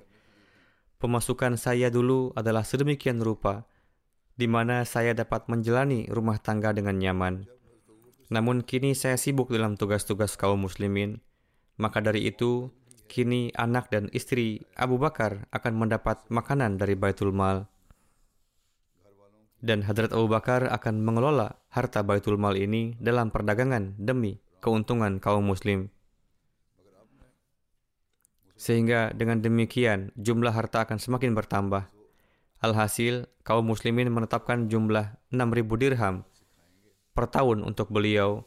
[1.01, 3.65] Pemasukan saya dulu adalah sedemikian rupa,
[4.37, 7.49] di mana saya dapat menjalani rumah tangga dengan nyaman.
[8.29, 11.17] Namun kini saya sibuk dalam tugas-tugas kaum muslimin.
[11.81, 12.69] Maka dari itu,
[13.09, 17.65] kini anak dan istri Abu Bakar akan mendapat makanan dari Baitul Mal.
[19.57, 25.49] Dan Hadrat Abu Bakar akan mengelola harta Baitul Mal ini dalam perdagangan demi keuntungan kaum
[25.49, 25.89] muslim.
[28.61, 31.89] Sehingga dengan demikian jumlah harta akan semakin bertambah.
[32.61, 36.21] Alhasil, kaum muslimin menetapkan jumlah 6.000 dirham
[37.17, 38.45] per tahun untuk beliau.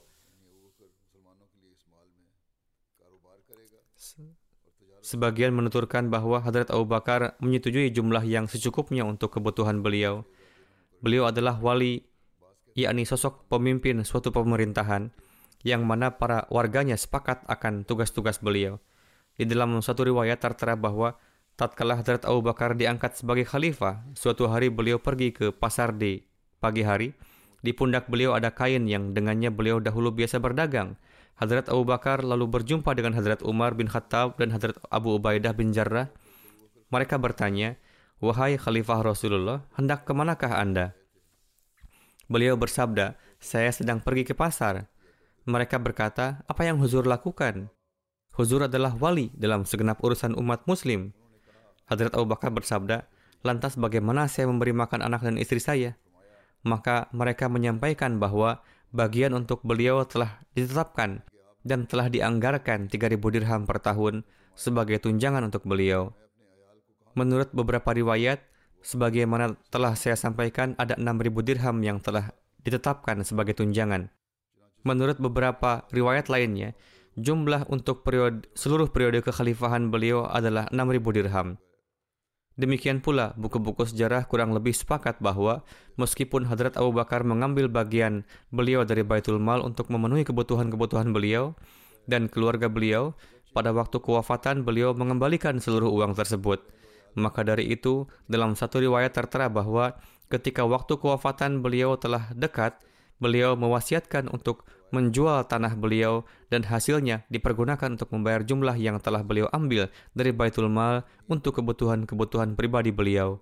[5.02, 10.22] Sebagian menuturkan bahwa Hadrat Abu Bakar menyetujui jumlah yang secukupnya untuk kebutuhan beliau.
[11.02, 12.06] Beliau adalah wali,
[12.78, 15.10] yakni sosok pemimpin suatu pemerintahan,
[15.66, 18.78] yang mana para warganya sepakat akan tugas-tugas beliau.
[19.34, 21.18] Di dalam satu riwayat tertera bahwa
[21.58, 26.22] tatkala Hadrat Abu Bakar diangkat sebagai khalifah, suatu hari beliau pergi ke pasar di
[26.62, 27.10] pagi hari.
[27.64, 31.00] Di pundak beliau ada kain yang dengannya beliau dahulu biasa berdagang.
[31.34, 35.74] Hadrat Abu Bakar lalu berjumpa dengan Hadrat Umar bin Khattab dan Hadrat Abu Ubaidah bin
[35.74, 36.12] Jarrah.
[36.94, 37.74] Mereka bertanya,
[38.22, 40.94] Wahai Khalifah Rasulullah, hendak ke manakah Anda?
[42.30, 44.86] Beliau bersabda, saya sedang pergi ke pasar.
[45.44, 47.68] Mereka berkata, apa yang Huzur lakukan?
[48.34, 51.14] Huzur adalah wali dalam segenap urusan umat muslim.
[51.86, 53.06] Hadrat Abu Bakar bersabda,
[53.46, 55.94] lantas bagaimana saya memberi makan anak dan istri saya?
[56.66, 58.58] Maka mereka menyampaikan bahwa
[58.90, 61.22] bagian untuk beliau telah ditetapkan
[61.62, 64.26] dan telah dianggarkan 3.000 dirham per tahun
[64.58, 66.10] sebagai tunjangan untuk beliau.
[67.14, 68.42] Menurut beberapa riwayat,
[68.82, 72.34] sebagaimana telah saya sampaikan ada 6.000 dirham yang telah
[72.66, 74.10] ditetapkan sebagai tunjangan.
[74.82, 76.74] Menurut beberapa riwayat lainnya,
[77.18, 81.48] jumlah untuk periode, seluruh periode kekhalifahan beliau adalah 6.000 dirham.
[82.54, 85.66] Demikian pula, buku-buku sejarah kurang lebih sepakat bahwa
[85.98, 88.22] meskipun Hadrat Abu Bakar mengambil bagian
[88.54, 91.58] beliau dari Baitul Mal untuk memenuhi kebutuhan-kebutuhan beliau
[92.06, 93.18] dan keluarga beliau,
[93.54, 96.58] pada waktu kewafatan beliau mengembalikan seluruh uang tersebut.
[97.14, 99.94] Maka dari itu, dalam satu riwayat tertera bahwa
[100.26, 102.74] ketika waktu kewafatan beliau telah dekat,
[103.24, 109.48] beliau mewasiatkan untuk menjual tanah beliau dan hasilnya dipergunakan untuk membayar jumlah yang telah beliau
[109.56, 113.40] ambil dari Baitul Mal untuk kebutuhan-kebutuhan pribadi beliau.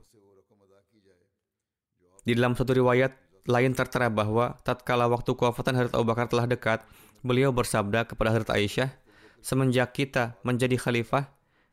[2.22, 3.18] Di dalam satu riwayat
[3.50, 6.86] lain tertera bahwa tatkala waktu kewafatan Hadrat Abu Bakar telah dekat,
[7.26, 8.94] beliau bersabda kepada Hadrat Aisyah,
[9.42, 11.26] "Semenjak kita menjadi khalifah,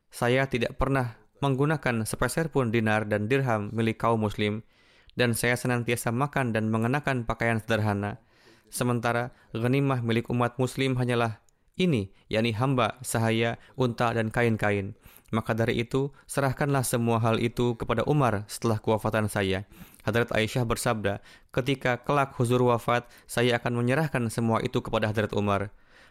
[0.10, 4.66] saya tidak pernah menggunakan sepeser pun dinar dan dirham milik kaum muslim
[5.20, 8.24] dan saya senantiasa makan dan mengenakan pakaian sederhana."
[8.72, 11.44] Sementara ghanimah milik umat muslim hanyalah
[11.80, 14.96] ini, yakni hamba, sahaya, unta, dan kain-kain.
[15.32, 19.64] Maka dari itu, serahkanlah semua hal itu kepada Umar setelah kewafatan saya.
[20.04, 21.22] Hadrat Aisyah bersabda,
[21.54, 25.70] ketika kelak huzur wafat, saya akan menyerahkan semua itu kepada Hadrat Umar.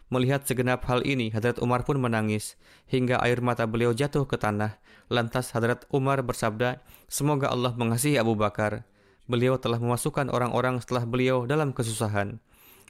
[0.09, 2.57] Melihat segenap hal ini, Hadrat Umar pun menangis,
[2.89, 4.79] hingga air mata beliau jatuh ke tanah.
[5.11, 8.89] Lantas Hadrat Umar bersabda, semoga Allah mengasihi Abu Bakar.
[9.29, 12.41] Beliau telah memasukkan orang-orang setelah beliau dalam kesusahan.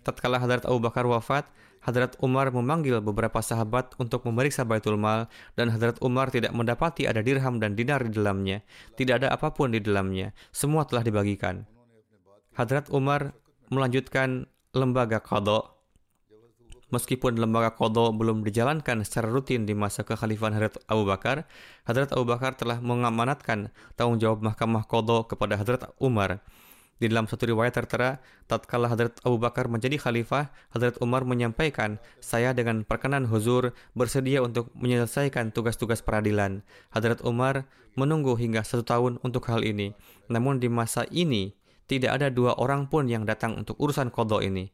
[0.07, 1.43] Tatkala Hadrat Abu Bakar wafat,
[1.83, 7.23] Hadrat Umar memanggil beberapa sahabat untuk memeriksa Baitul Mal dan Hadrat Umar tidak mendapati ada
[7.23, 8.63] dirham dan dinar di dalamnya.
[8.95, 10.35] Tidak ada apa pun di dalamnya.
[10.51, 11.63] Semua telah dibagikan.
[12.55, 13.31] Hadrat Umar
[13.71, 15.78] melanjutkan lembaga qadha.
[16.89, 21.45] Meskipun lembaga qadha belum dijalankan secara rutin di masa kekhalifahan Hadrat Abu Bakar,
[21.85, 26.41] Hadrat Abu Bakar telah mengamanatkan tanggung jawab mahkamah qadha kepada Hadrat Umar.
[26.99, 28.19] Di dalam satu riwayat tertera,
[28.49, 34.67] tatkala Hadrat Abu Bakar menjadi khalifah, Hadrat Umar menyampaikan, saya dengan perkenan huzur bersedia untuk
[34.75, 36.59] menyelesaikan tugas-tugas peradilan.
[36.91, 39.95] Hadrat Umar menunggu hingga satu tahun untuk hal ini.
[40.27, 41.55] Namun di masa ini,
[41.87, 44.67] tidak ada dua orang pun yang datang untuk urusan kodok ini.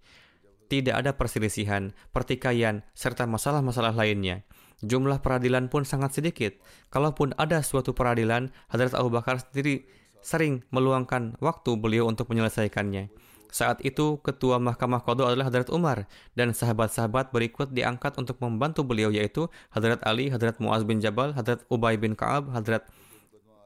[0.67, 4.45] Tidak ada perselisihan, pertikaian, serta masalah-masalah lainnya.
[4.83, 6.57] Jumlah peradilan pun sangat sedikit.
[6.91, 9.87] Kalaupun ada suatu peradilan, Hadrat Abu Bakar sendiri
[10.19, 13.13] sering meluangkan waktu beliau untuk menyelesaikannya.
[13.55, 19.13] Saat itu, ketua Mahkamah Qadha adalah Hadrat Umar, dan sahabat-sahabat berikut diangkat untuk membantu beliau
[19.15, 22.83] yaitu Hadrat Ali, Hadrat Muaz bin Jabal, Hadrat Ubay bin Ka'ab, Hadrat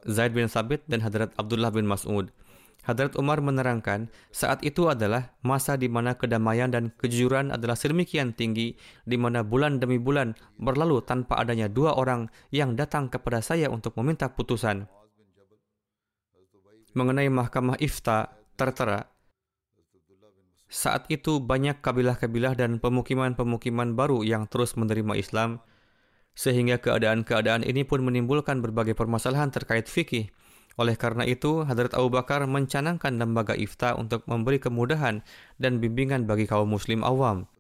[0.06, 2.30] Zaid bin Sabit, dan Hadrat Abdullah bin Mas'ud.
[2.80, 8.80] Hadrat Umar menerangkan, saat itu adalah masa di mana kedamaian dan kejujuran adalah sedemikian tinggi,
[9.04, 13.94] di mana bulan demi bulan berlalu tanpa adanya dua orang yang datang kepada saya untuk
[14.00, 14.88] meminta putusan.
[16.96, 19.06] Mengenai mahkamah ifta, tertera,
[20.70, 25.66] saat itu banyak kabilah-kabilah dan pemukiman-pemukiman baru yang terus menerima Islam,
[26.38, 30.30] sehingga keadaan-keadaan ini pun menimbulkan berbagai permasalahan terkait fikih,
[30.80, 35.20] oleh karena itu, Hadrat Abu Bakar mencanangkan lembaga ifta untuk memberi kemudahan
[35.60, 37.52] dan bimbingan bagi kaum muslim awam.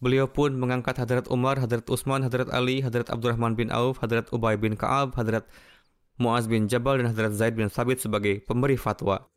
[0.00, 4.56] Beliau pun mengangkat Hadrat Umar, Hadrat Utsman, Hadrat Ali, Hadrat Abdurrahman bin Auf, Hadrat Ubay
[4.56, 5.44] bin Ka'ab, Hadrat
[6.16, 9.28] Muaz bin Jabal, dan Hadrat Zaid bin Sabit sebagai pemberi fatwa.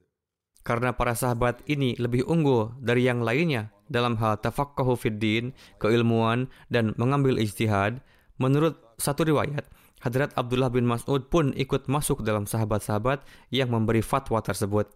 [0.64, 6.52] Karena para sahabat ini lebih unggul dari yang lainnya dalam hal tafakkahu fid din, keilmuan,
[6.72, 8.04] dan mengambil ijtihad,
[8.40, 9.68] menurut satu riwayat,
[10.00, 14.88] Hadrat Abdullah bin Mas'ud pun ikut masuk dalam sahabat-sahabat yang memberi fatwa tersebut.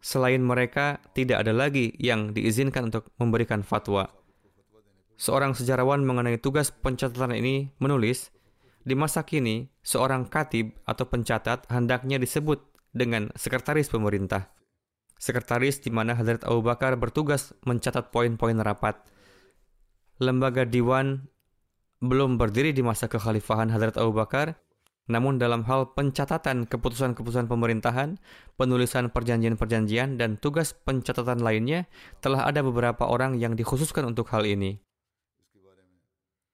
[0.00, 4.08] Selain mereka, tidak ada lagi yang diizinkan untuk memberikan fatwa.
[5.18, 8.30] Seorang sejarawan mengenai tugas pencatatan ini menulis,
[8.86, 12.62] di masa kini, seorang katib atau pencatat hendaknya disebut
[12.94, 14.48] dengan sekretaris pemerintah.
[15.18, 19.02] Sekretaris di mana Hadrat Abu Bakar bertugas mencatat poin-poin rapat.
[20.22, 21.26] Lembaga Diwan
[21.98, 24.54] belum berdiri di masa kekhalifahan Hadrat Abu Bakar,
[25.08, 28.20] namun dalam hal pencatatan keputusan-keputusan pemerintahan,
[28.60, 31.88] penulisan perjanjian-perjanjian, dan tugas pencatatan lainnya,
[32.20, 34.78] telah ada beberapa orang yang dikhususkan untuk hal ini.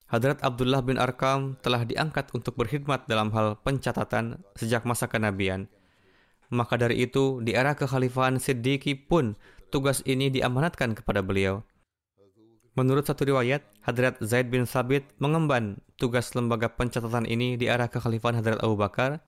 [0.07, 5.67] Hadrat Abdullah bin Arkam telah diangkat untuk berkhidmat dalam hal pencatatan sejak masa kenabian.
[6.55, 9.35] Maka dari itu, di era kekhalifahan Siddiqi pun
[9.75, 11.67] tugas ini diamanatkan kepada beliau.
[12.75, 18.43] Menurut satu riwayat, Hadrat Zaid bin Sabit mengemban tugas lembaga pencatatan ini di arah kekhalifahan
[18.43, 19.23] Hadrat Abu Bakar,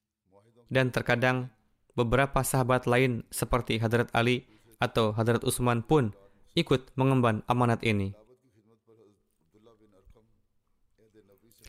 [0.66, 1.55] dan terkadang
[1.94, 4.51] beberapa sahabat lain seperti Hadrat Ali
[4.82, 6.11] atau Hadrat Utsman pun
[6.59, 8.18] ikut mengemban amanat ini.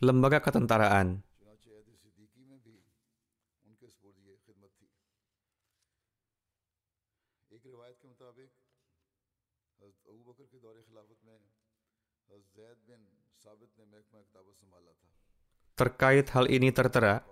[0.02, 1.22] Lembaga Ketentaraan
[15.78, 17.22] Terkait hal ini tertera,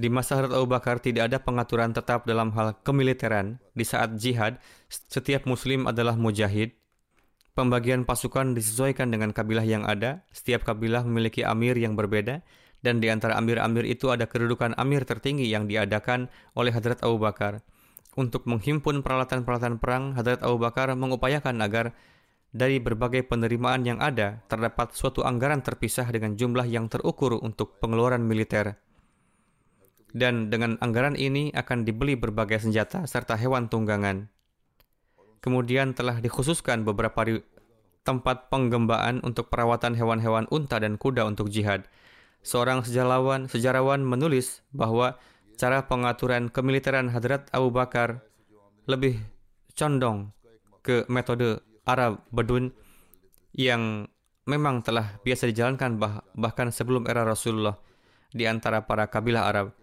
[0.00, 3.60] di masa Hadrat Abu Bakar tidak ada pengaturan tetap dalam hal kemiliteran.
[3.76, 4.56] Di saat jihad,
[4.88, 6.72] setiap muslim adalah mujahid.
[7.52, 10.24] Pembagian pasukan disesuaikan dengan kabilah yang ada.
[10.32, 12.40] Setiap kabilah memiliki amir yang berbeda.
[12.80, 17.60] Dan di antara amir-amir itu ada kedudukan amir tertinggi yang diadakan oleh Hadrat Abu Bakar.
[18.16, 21.92] Untuk menghimpun peralatan-peralatan perang, Hadrat Abu Bakar mengupayakan agar
[22.50, 28.26] dari berbagai penerimaan yang ada, terdapat suatu anggaran terpisah dengan jumlah yang terukur untuk pengeluaran
[28.26, 28.74] militer.
[30.10, 34.26] Dan dengan anggaran ini akan dibeli berbagai senjata serta hewan tunggangan.
[35.38, 37.22] Kemudian telah dikhususkan beberapa
[38.02, 41.86] tempat penggembaan untuk perawatan hewan-hewan unta dan kuda untuk jihad.
[42.42, 45.20] Seorang sejarawan, sejarawan menulis bahwa
[45.54, 48.24] cara pengaturan kemiliteran Hadrat Abu Bakar
[48.90, 49.22] lebih
[49.78, 50.34] condong
[50.82, 52.70] ke metode Arab Bedun
[53.54, 54.06] yang
[54.46, 57.78] memang telah biasa dijalankan bah bahkan sebelum era Rasulullah
[58.30, 59.74] di antara para kabilah Arab.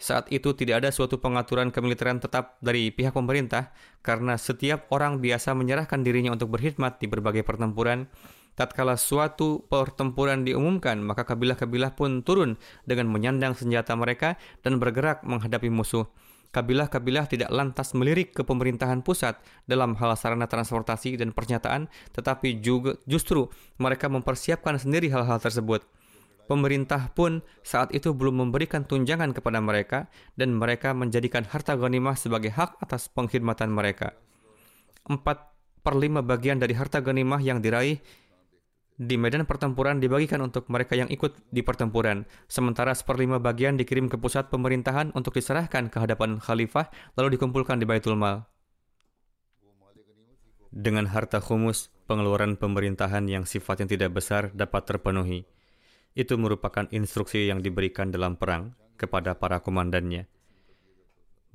[0.00, 5.52] Saat itu tidak ada suatu pengaturan kemiliteran tetap dari pihak pemerintah karena setiap orang biasa
[5.52, 8.08] menyerahkan dirinya untuk berkhidmat di berbagai pertempuran.
[8.56, 15.68] Tatkala suatu pertempuran diumumkan, maka kabilah-kabilah pun turun dengan menyandang senjata mereka dan bergerak menghadapi
[15.68, 16.08] musuh
[16.50, 22.98] kabilah-kabilah tidak lantas melirik ke pemerintahan pusat dalam hal sarana transportasi dan pernyataan, tetapi juga
[23.06, 23.46] justru
[23.78, 25.86] mereka mempersiapkan sendiri hal-hal tersebut.
[26.50, 32.50] Pemerintah pun saat itu belum memberikan tunjangan kepada mereka dan mereka menjadikan harta ghanimah sebagai
[32.50, 34.18] hak atas pengkhidmatan mereka.
[35.06, 35.54] Empat
[35.86, 38.02] per lima bagian dari harta ghanimah yang diraih
[39.00, 44.20] di medan pertempuran dibagikan untuk mereka yang ikut di pertempuran, sementara seperlima bagian dikirim ke
[44.20, 48.44] pusat pemerintahan untuk diserahkan ke hadapan khalifah lalu dikumpulkan di Baitul Mal.
[50.68, 55.48] Dengan harta khumus, pengeluaran pemerintahan yang sifatnya tidak besar dapat terpenuhi.
[56.12, 60.28] Itu merupakan instruksi yang diberikan dalam perang kepada para komandannya.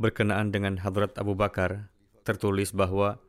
[0.02, 1.94] Berkenaan dengan Hadrat Abu Bakar,
[2.26, 3.22] tertulis bahwa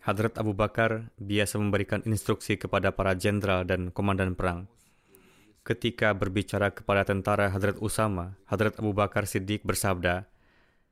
[0.00, 4.64] Hadrat Abu Bakar biasa memberikan instruksi kepada para jenderal dan komandan perang.
[5.60, 10.24] Ketika berbicara kepada tentara Hadrat Usama, Hadrat Abu Bakar Siddiq bersabda,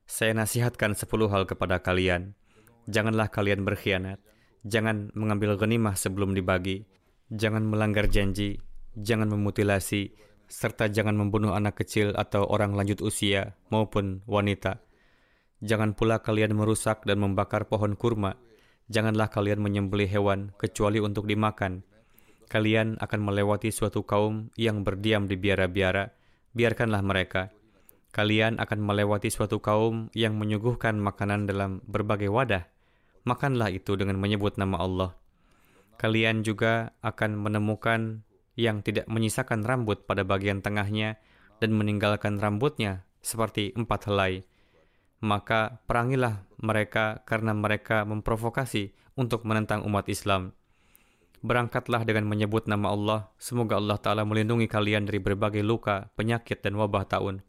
[0.05, 2.37] Saya nasihatkan sepuluh hal kepada kalian.
[2.85, 4.21] Janganlah kalian berkhianat.
[4.69, 6.85] Jangan mengambil genimah sebelum dibagi.
[7.33, 8.61] Jangan melanggar janji.
[8.93, 10.13] Jangan memutilasi.
[10.53, 14.85] Serta jangan membunuh anak kecil atau orang lanjut usia maupun wanita.
[15.65, 18.37] Jangan pula kalian merusak dan membakar pohon kurma.
[18.89, 21.85] Janganlah kalian menyembelih hewan kecuali untuk dimakan
[22.49, 26.11] kalian akan melewati suatu kaum yang berdiam di biara-biara,
[26.57, 27.53] biarkanlah mereka.
[28.09, 32.65] Kalian akan melewati suatu kaum yang menyuguhkan makanan dalam berbagai wadah.
[33.29, 35.11] Makanlah itu dengan menyebut nama Allah.
[36.01, 38.25] Kalian juga akan menemukan
[38.57, 41.21] yang tidak menyisakan rambut pada bagian tengahnya
[41.61, 44.49] dan meninggalkan rambutnya seperti empat helai.
[45.19, 50.55] Maka perangilah mereka karena mereka memprovokasi untuk menentang umat Islam.
[51.43, 53.21] Berangkatlah dengan menyebut nama Allah.
[53.39, 57.43] Semoga Allah Ta'ala melindungi kalian dari berbagai luka, penyakit, dan wabah tahun.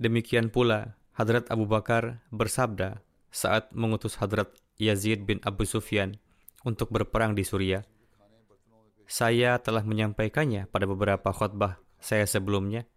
[0.00, 4.48] Demikian pula, Hadrat Abu Bakar bersabda saat mengutus Hadrat
[4.80, 6.16] Yazid bin Abu Sufyan
[6.64, 7.84] untuk berperang di Suriah.
[9.04, 12.88] Saya telah menyampaikannya pada beberapa khutbah saya sebelumnya.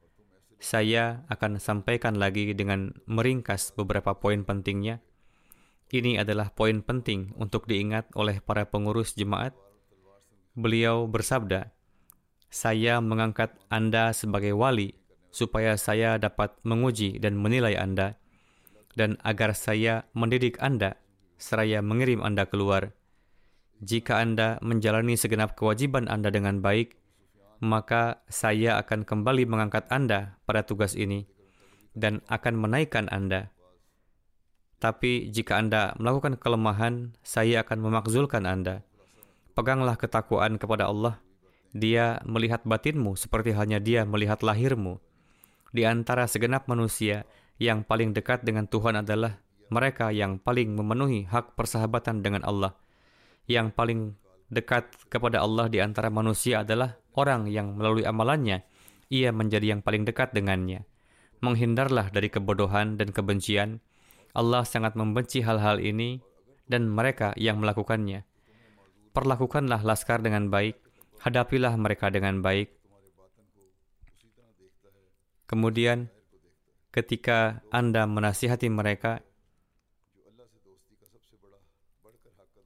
[0.60, 5.02] Saya akan sampaikan lagi dengan meringkas beberapa poin pentingnya
[5.94, 9.54] ini adalah poin penting untuk diingat oleh para pengurus jemaat.
[10.58, 11.70] Beliau bersabda,
[12.50, 14.98] "Saya mengangkat Anda sebagai wali
[15.30, 18.18] supaya saya dapat menguji dan menilai Anda,
[18.98, 20.98] dan agar saya mendidik Anda
[21.38, 22.98] seraya mengirim Anda keluar.
[23.78, 26.98] Jika Anda menjalani segenap kewajiban Anda dengan baik,
[27.64, 31.24] maka saya akan kembali mengangkat Anda pada tugas ini
[31.96, 33.56] dan akan menaikkan Anda."
[34.84, 38.84] Tapi jika Anda melakukan kelemahan, saya akan memakzulkan Anda.
[39.56, 41.24] Peganglah ketakwaan kepada Allah.
[41.72, 45.00] Dia melihat batinmu seperti halnya dia melihat lahirmu.
[45.72, 47.24] Di antara segenap manusia,
[47.64, 49.40] yang paling dekat dengan Tuhan adalah
[49.72, 52.76] mereka yang paling memenuhi hak persahabatan dengan Allah.
[53.48, 54.00] Yang paling
[54.54, 58.62] dekat kepada Allah di antara manusia adalah orang yang melalui amalannya,
[59.10, 60.86] ia menjadi yang paling dekat dengannya.
[61.44, 63.82] Menghindarlah dari kebodohan dan kebencian,
[64.34, 66.24] Allah sangat membenci hal-hal ini
[66.66, 68.26] dan mereka yang melakukannya.
[69.14, 70.80] Perlakukanlah laskar dengan baik,
[71.22, 72.74] hadapilah mereka dengan baik.
[75.46, 76.10] Kemudian,
[76.90, 79.22] ketika Anda menasihati mereka,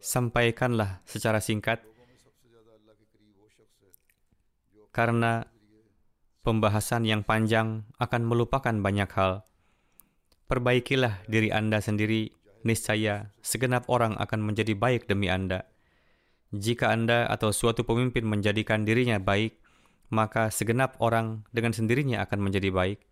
[0.08, 1.84] sampaikanlah secara singkat,
[4.96, 5.44] karena
[6.48, 9.44] pembahasan yang panjang akan melupakan banyak hal.
[10.48, 12.32] Perbaikilah diri Anda sendiri,
[12.64, 15.68] niscaya segenap orang akan menjadi baik demi Anda.
[16.56, 19.60] Jika Anda atau suatu pemimpin menjadikan dirinya baik,
[20.08, 23.04] maka segenap orang dengan sendirinya akan menjadi baik.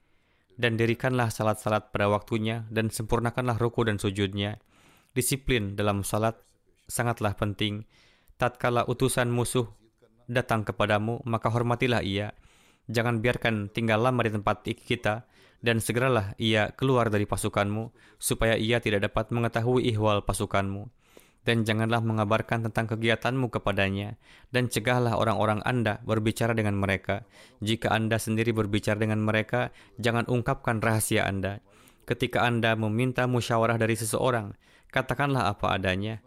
[0.55, 4.63] Dan dirikanlah salat-salat pada waktunya dan sempurnakanlah ruku dan sujudnya.
[5.11, 6.39] Disiplin dalam salat
[6.85, 7.85] sangatlah penting.
[8.35, 9.69] Tatkala utusan musuh
[10.27, 12.33] datang kepadamu, maka hormatilah ia.
[12.85, 15.25] Jangan biarkan tinggal lama di tempat kita,
[15.65, 17.89] dan segeralah ia keluar dari pasukanmu,
[18.21, 20.89] supaya ia tidak dapat mengetahui ihwal pasukanmu.
[21.45, 24.17] Dan janganlah mengabarkan tentang kegiatanmu kepadanya,
[24.49, 27.25] dan cegahlah orang-orang Anda berbicara dengan mereka.
[27.61, 29.69] Jika Anda sendiri berbicara dengan mereka,
[30.01, 31.61] jangan ungkapkan rahasia Anda.
[32.05, 34.57] Ketika Anda meminta musyawarah dari seseorang,
[34.89, 36.21] katakanlah apa adanya.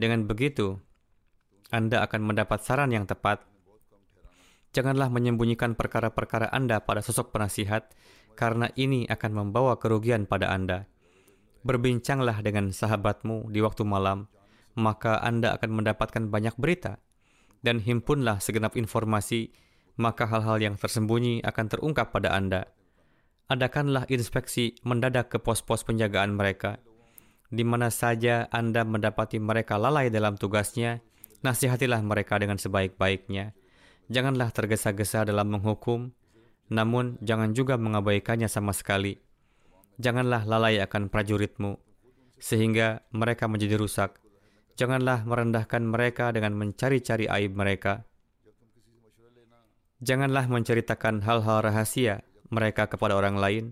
[0.00, 0.80] Dengan begitu,
[1.68, 3.44] Anda akan mendapat saran yang tepat.
[4.72, 7.92] Janganlah menyembunyikan perkara-perkara Anda pada sosok penasihat,
[8.32, 10.88] karena ini akan membawa kerugian pada Anda.
[11.68, 14.32] Berbincanglah dengan sahabatmu di waktu malam,
[14.72, 16.96] maka Anda akan mendapatkan banyak berita.
[17.60, 19.52] Dan himpunlah segenap informasi,
[20.00, 22.72] maka hal-hal yang tersembunyi akan terungkap pada Anda.
[23.52, 26.80] Adakanlah inspeksi mendadak ke pos-pos penjagaan mereka.
[27.50, 31.02] Di mana saja Anda mendapati mereka lalai dalam tugasnya,
[31.42, 33.58] nasihatilah mereka dengan sebaik-baiknya.
[34.06, 36.14] Janganlah tergesa-gesa dalam menghukum,
[36.70, 39.18] namun jangan juga mengabaikannya sama sekali.
[39.98, 41.74] Janganlah lalai akan prajuritmu,
[42.38, 44.22] sehingga mereka menjadi rusak.
[44.78, 48.06] Janganlah merendahkan mereka dengan mencari-cari aib mereka.
[50.00, 53.64] Janganlah menceritakan hal-hal rahasia mereka kepada orang lain.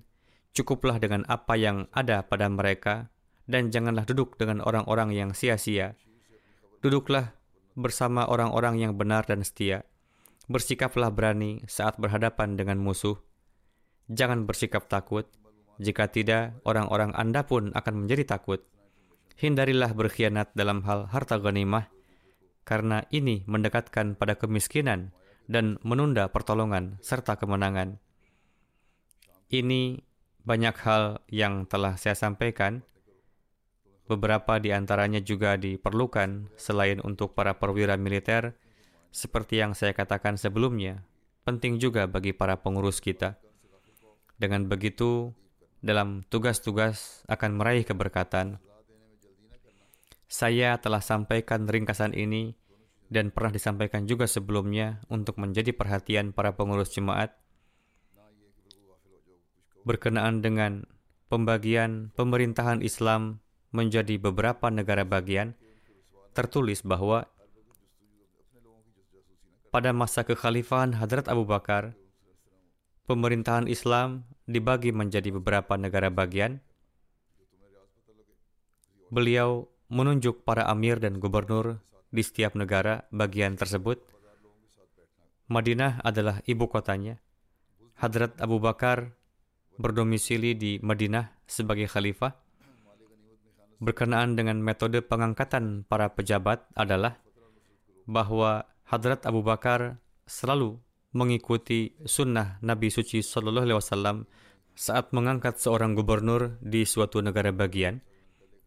[0.53, 3.09] Cukuplah dengan apa yang ada pada mereka,
[3.49, 5.97] dan janganlah duduk dengan orang-orang yang sia-sia.
[6.85, 7.35] Duduklah
[7.75, 9.89] bersama orang-orang yang benar dan setia
[10.49, 13.21] Bersikaplah berani saat berhadapan dengan musuh.
[14.09, 15.29] Jangan bersikap takut.
[15.77, 18.65] Jika tidak, orang-orang Anda pun akan menjadi takut.
[19.39, 21.87] hindarilah berkhianat dalam hal harta ghanimah,
[22.67, 25.15] karena ini mendekatkan pada kemiskinan
[25.47, 28.03] dan menunda pertolongan serta kemenangan.
[29.47, 30.03] Ini
[30.43, 32.83] banyak hal yang telah saya sampaikan.
[34.09, 38.57] Beberapa di antaranya juga diperlukan selain untuk para perwira militer,
[39.13, 41.05] seperti yang saya katakan sebelumnya,
[41.45, 43.37] penting juga bagi para pengurus kita.
[44.41, 45.37] Dengan begitu,
[45.85, 48.57] dalam tugas-tugas akan meraih keberkatan.
[50.29, 52.57] Saya telah sampaikan ringkasan ini
[53.09, 57.33] dan pernah disampaikan juga sebelumnya untuk menjadi perhatian para pengurus jemaat
[59.89, 60.85] berkenaan dengan
[61.33, 63.41] pembagian pemerintahan Islam
[63.75, 65.53] menjadi beberapa negara bagian
[66.33, 67.29] tertulis bahwa
[69.69, 71.93] pada masa kekhalifahan Hadrat Abu Bakar
[73.05, 76.65] pemerintahan Islam dibagi menjadi beberapa negara bagian
[79.09, 81.81] beliau menunjuk para amir dan gubernur
[82.13, 84.01] di setiap negara bagian tersebut.
[85.49, 87.17] Madinah adalah ibu kotanya.
[87.97, 89.17] Hadrat Abu Bakar
[89.81, 92.37] berdomisili di Madinah sebagai khalifah.
[93.79, 97.23] Berkenaan dengan metode pengangkatan para pejabat adalah
[98.11, 100.83] bahwa Hadrat Abu Bakar selalu
[101.15, 104.17] mengikuti sunnah Nabi Suci Sallallahu Alaihi Wasallam
[104.79, 107.99] saat mengangkat seorang gubernur di suatu negara bagian,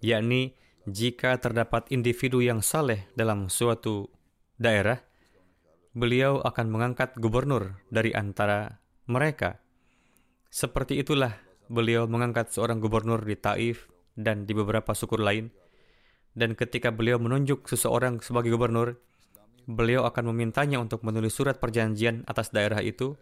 [0.04, 0.56] yakni
[0.88, 4.12] jika terdapat individu yang saleh dalam suatu
[4.60, 5.00] daerah,
[5.96, 9.60] beliau akan mengangkat gubernur dari antara mereka.
[10.52, 11.32] Seperti itulah
[11.72, 15.52] beliau mengangkat seorang gubernur di Taif dan di beberapa suku lain.
[16.32, 18.96] Dan ketika beliau menunjuk seseorang sebagai gubernur,
[19.68, 23.20] beliau akan memintanya untuk menulis surat perjanjian atas daerah itu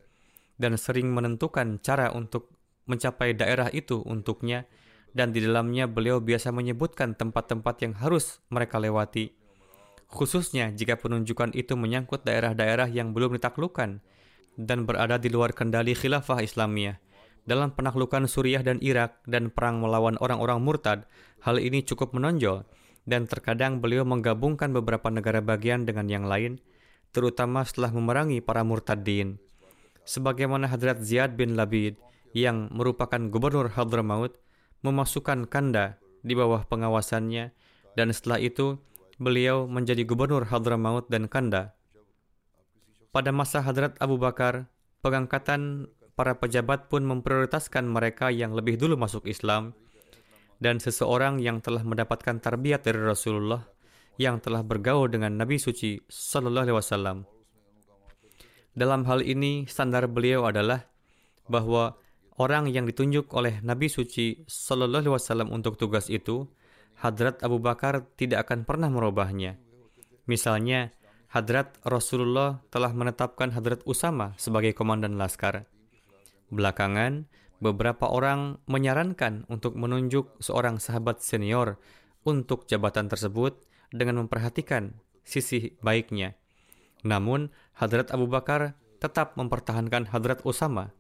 [0.61, 2.53] dan sering menentukan cara untuk
[2.85, 4.65] mencapai daerah itu untuknya
[5.13, 9.33] dan di dalamnya beliau biasa menyebutkan tempat-tempat yang harus mereka lewati,
[10.09, 14.01] khususnya jika penunjukan itu menyangkut daerah-daerah yang belum ditaklukkan
[14.59, 17.01] dan berada di luar kendali khilafah Islamiyah.
[17.47, 21.07] Dalam penaklukan Suriah dan Irak dan perang melawan orang-orang murtad,
[21.43, 22.67] hal ini cukup menonjol
[23.09, 26.61] dan terkadang beliau menggabungkan beberapa negara bagian dengan yang lain,
[27.15, 29.41] terutama setelah memerangi para murtadin.
[30.05, 31.97] Sebagaimana Hadrat Ziyad bin Labid
[32.33, 34.37] yang merupakan gubernur Hadramaut,
[34.85, 37.51] memasukkan Kanda di bawah pengawasannya
[37.97, 38.79] dan setelah itu
[39.19, 41.75] beliau menjadi gubernur Hadramaut dan Kanda.
[43.09, 44.69] Pada masa Hadrat Abu Bakar,
[45.01, 45.89] pengangkatan
[46.19, 49.71] para pejabat pun memprioritaskan mereka yang lebih dulu masuk Islam
[50.59, 53.63] dan seseorang yang telah mendapatkan tarbiyat dari Rasulullah
[54.19, 57.17] yang telah bergaul dengan Nabi suci sallallahu alaihi wasallam.
[58.75, 60.83] Dalam hal ini standar beliau adalah
[61.47, 61.95] bahwa
[62.35, 66.47] orang yang ditunjuk oleh Nabi suci Shallallahu Alaihi Wasallam untuk tugas itu,
[67.01, 69.57] Hadrat Abu Bakar tidak akan pernah merubahnya.
[70.29, 70.93] Misalnya,
[71.33, 75.78] Hadrat Rasulullah telah menetapkan Hadrat Usama sebagai komandan laskar.
[76.49, 77.29] Belakangan,
[77.61, 81.77] beberapa orang menyarankan untuk menunjuk seorang sahabat senior
[82.25, 83.61] untuk jabatan tersebut
[83.93, 86.33] dengan memperhatikan sisi baiknya.
[87.05, 90.91] Namun, Hadrat Abu Bakar tetap mempertahankan Hadrat Usama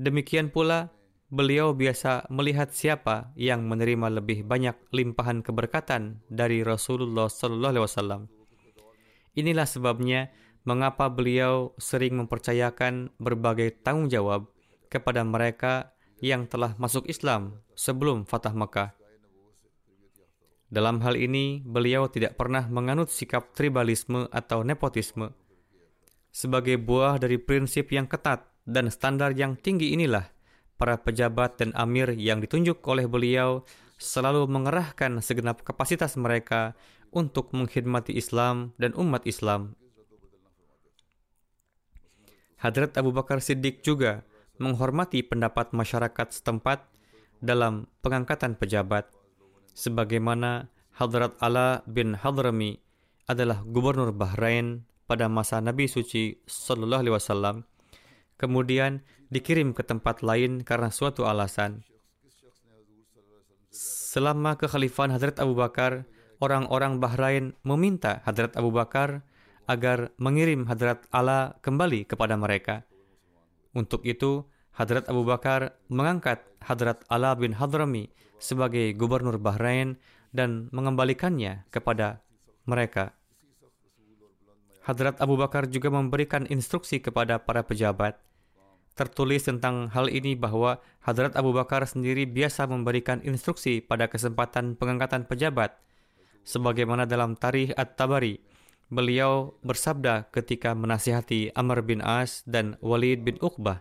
[0.00, 0.88] Demikian pula,
[1.28, 8.26] beliau biasa melihat siapa yang menerima lebih banyak limpahan keberkatan dari Rasulullah Wasallam.
[9.36, 14.46] Inilah sebabnya mengapa beliau sering mempercayakan berbagai tanggung jawab
[14.86, 18.94] kepada mereka yang telah masuk Islam sebelum Fatah Mekah.
[20.72, 25.36] Dalam hal ini, beliau tidak pernah menganut sikap tribalisme atau nepotisme.
[26.32, 30.32] Sebagai buah dari prinsip yang ketat dan standar yang tinggi inilah
[30.80, 33.68] para pejabat dan amir yang ditunjuk oleh beliau
[34.00, 36.72] selalu mengerahkan segenap kapasitas mereka
[37.12, 39.76] untuk mengkhidmati Islam dan umat Islam.
[42.62, 44.22] Hadrat Abu Bakar Siddiq juga
[44.62, 46.86] menghormati pendapat masyarakat setempat
[47.42, 49.10] dalam pengangkatan pejabat,
[49.74, 52.78] sebagaimana Hadrat Ala bin Hadrami
[53.26, 57.56] adalah gubernur Bahrain pada masa Nabi suci Sallallahu Alaihi Wasallam
[58.42, 61.86] kemudian dikirim ke tempat lain karena suatu alasan.
[63.72, 66.04] Selama kekhalifahan Hadrat Abu Bakar,
[66.42, 69.22] orang-orang Bahrain meminta Hadrat Abu Bakar
[69.66, 72.82] agar mengirim Hadrat Ala kembali kepada mereka.
[73.72, 78.08] Untuk itu, Hadrat Abu Bakar mengangkat Hadrat Ala bin Hadrami
[78.40, 80.00] sebagai gubernur Bahrain
[80.32, 82.24] dan mengembalikannya kepada
[82.64, 83.12] mereka.
[84.82, 88.18] Hadrat Abu Bakar juga memberikan instruksi kepada para pejabat
[88.92, 95.24] tertulis tentang hal ini bahwa Hadrat Abu Bakar sendiri biasa memberikan instruksi pada kesempatan pengangkatan
[95.24, 95.74] pejabat.
[96.42, 98.42] Sebagaimana dalam Tarikh At-Tabari,
[98.92, 103.80] beliau bersabda ketika menasihati Amr bin As dan Walid bin Uqbah,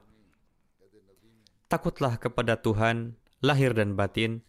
[1.67, 4.43] Takutlah kepada Tuhan, lahir dan batin.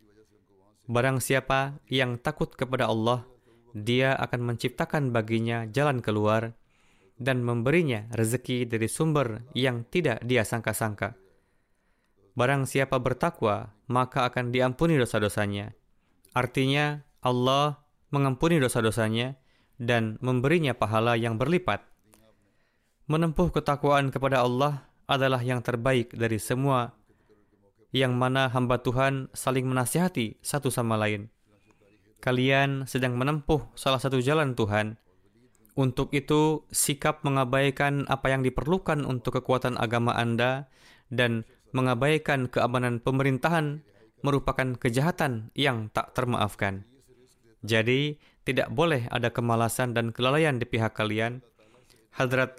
[0.90, 3.26] Barang siapa yang takut kepada Allah,
[3.74, 6.54] dia akan menciptakan baginya jalan keluar
[7.22, 11.14] dan memberinya rezeki dari sumber yang tidak dia sangka-sangka.
[12.34, 15.78] Barang siapa bertakwa, maka akan diampuni dosa-dosanya.
[16.34, 19.41] Artinya, Allah mengampuni dosa-dosanya
[19.82, 21.82] dan memberinya pahala yang berlipat.
[23.10, 26.94] Menempuh ketakwaan kepada Allah adalah yang terbaik dari semua
[27.92, 31.28] yang mana hamba Tuhan saling menasihati satu sama lain.
[32.22, 34.96] Kalian sedang menempuh salah satu jalan Tuhan.
[35.74, 40.68] Untuk itu, sikap mengabaikan apa yang diperlukan untuk kekuatan agama Anda
[41.08, 43.80] dan mengabaikan keamanan pemerintahan
[44.20, 46.84] merupakan kejahatan yang tak termaafkan.
[47.64, 51.42] Jadi, tidak boleh ada kemalasan dan kelalaian di pihak kalian.
[52.12, 52.58] Hadrat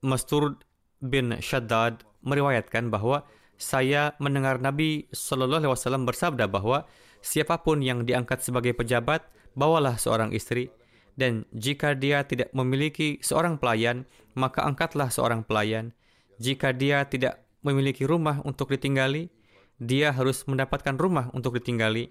[0.00, 0.56] Mastur
[1.02, 3.26] bin Shaddad meriwayatkan bahwa
[3.60, 6.88] saya mendengar Nabi Shallallahu Alaihi Wasallam bersabda bahwa
[7.22, 9.24] siapa pun yang diangkat sebagai pejabat,
[9.54, 10.68] bawalah seorang istri,
[11.14, 14.02] dan jika dia tidak memiliki seorang pelayan,
[14.34, 15.94] maka angkatlah seorang pelayan.
[16.42, 19.30] Jika dia tidak memiliki rumah untuk ditinggali,
[19.78, 22.10] dia harus mendapatkan rumah untuk ditinggali.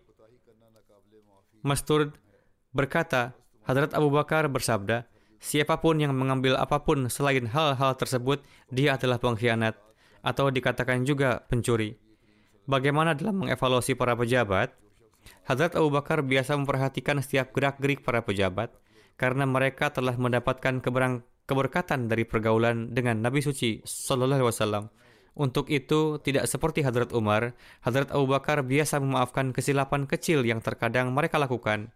[1.64, 2.16] Mastur
[2.74, 5.08] berkata, Hadrat Abu Bakar bersabda,
[5.40, 9.80] siapa pun yang mengambil apa pun selain hal-hal tersebut, dia adalah pengkhianat
[10.20, 11.96] atau dikatakan juga pencuri.
[12.68, 14.76] Bagaimana dalam mengevaluasi para pejabat?
[15.48, 18.76] Hadrat Abu Bakar biasa memperhatikan setiap gerak-gerik para pejabat
[19.16, 24.92] karena mereka telah mendapatkan keberang, keberkatan dari pergaulan dengan Nabi suci sallallahu.
[25.34, 31.10] Untuk itu, tidak seperti Hadrat Umar, Hadrat Abu Bakar biasa memaafkan kesilapan kecil yang terkadang
[31.10, 31.90] mereka lakukan.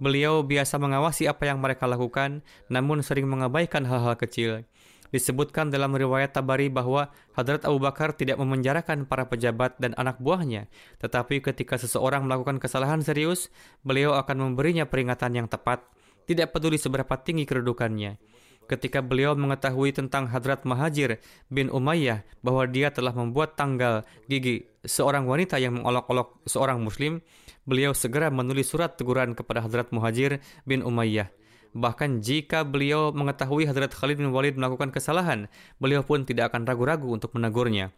[0.00, 2.40] Beliau biasa mengawasi apa yang mereka lakukan,
[2.70, 4.64] namun sering mengabaikan hal-hal kecil.
[5.12, 10.72] Disebutkan dalam riwayat Tabari bahwa Hadrat Abu Bakar tidak memenjarakan para pejabat dan anak buahnya,
[11.04, 13.52] tetapi ketika seseorang melakukan kesalahan serius,
[13.84, 15.84] beliau akan memberinya peringatan yang tepat,
[16.24, 18.16] tidak peduli seberapa tinggi kedudukannya.
[18.72, 21.20] Ketika beliau mengetahui tentang Hadrat Mahajir
[21.52, 27.20] bin Umayyah bahwa dia telah membuat tanggal gigi seorang wanita yang mengolok-olok seorang muslim,
[27.64, 31.30] beliau segera menulis surat teguran kepada Hadrat Muhajir bin Umayyah.
[31.72, 35.48] Bahkan jika beliau mengetahui Hadrat Khalid bin Walid melakukan kesalahan,
[35.80, 37.96] beliau pun tidak akan ragu-ragu untuk menegurnya.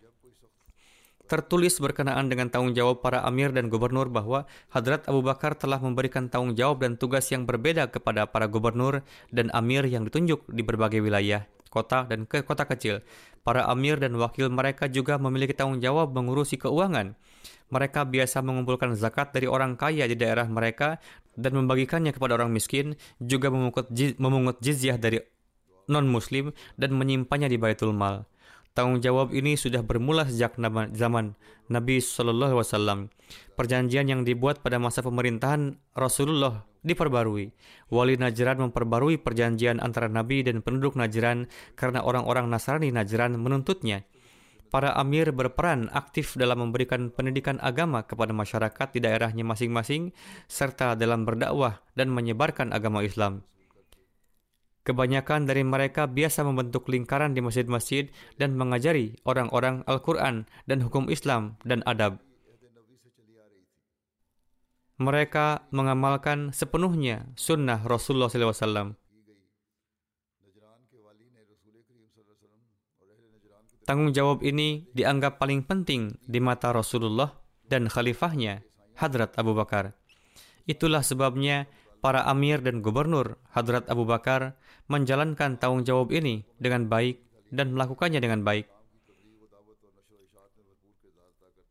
[1.24, 6.28] Tertulis berkenaan dengan tanggung jawab para amir dan gubernur bahwa Hadrat Abu Bakar telah memberikan
[6.28, 9.00] tanggung jawab dan tugas yang berbeda kepada para gubernur
[9.32, 13.00] dan amir yang ditunjuk di berbagai wilayah, kota, dan ke kota kecil.
[13.40, 17.16] Para amir dan wakil mereka juga memiliki tanggung jawab mengurusi keuangan.
[17.72, 21.00] Mereka biasa mengumpulkan zakat dari orang kaya di daerah mereka
[21.40, 25.24] dan membagikannya kepada orang miskin, juga memungut, jizyah dari
[25.88, 28.28] non-muslim dan menyimpannya di Baitul Mal.
[28.74, 31.38] Tanggung jawab ini sudah bermula sejak zaman
[31.70, 32.98] Nabi Shallallahu Alaihi Wasallam.
[33.54, 37.54] Perjanjian yang dibuat pada masa pemerintahan Rasulullah diperbarui.
[37.94, 41.46] Wali Najran memperbarui perjanjian antara Nabi dan penduduk Najran
[41.78, 44.02] karena orang-orang Nasrani Najran menuntutnya
[44.74, 50.10] para amir berperan aktif dalam memberikan pendidikan agama kepada masyarakat di daerahnya masing-masing,
[50.50, 53.46] serta dalam berdakwah dan menyebarkan agama Islam.
[54.84, 61.56] Kebanyakan dari mereka biasa membentuk lingkaran di masjid-masjid dan mengajari orang-orang Al-Quran dan hukum Islam
[61.64, 62.20] dan adab.
[65.00, 68.94] Mereka mengamalkan sepenuhnya sunnah Rasulullah SAW
[73.84, 77.36] Tanggung jawab ini dianggap paling penting di mata Rasulullah
[77.68, 78.64] dan khalifahnya,
[78.96, 79.92] Hadrat Abu Bakar.
[80.64, 81.68] Itulah sebabnya
[82.04, 84.60] para amir dan gubernur Hadrat Abu Bakar
[84.92, 88.68] menjalankan tanggung jawab ini dengan baik dan melakukannya dengan baik.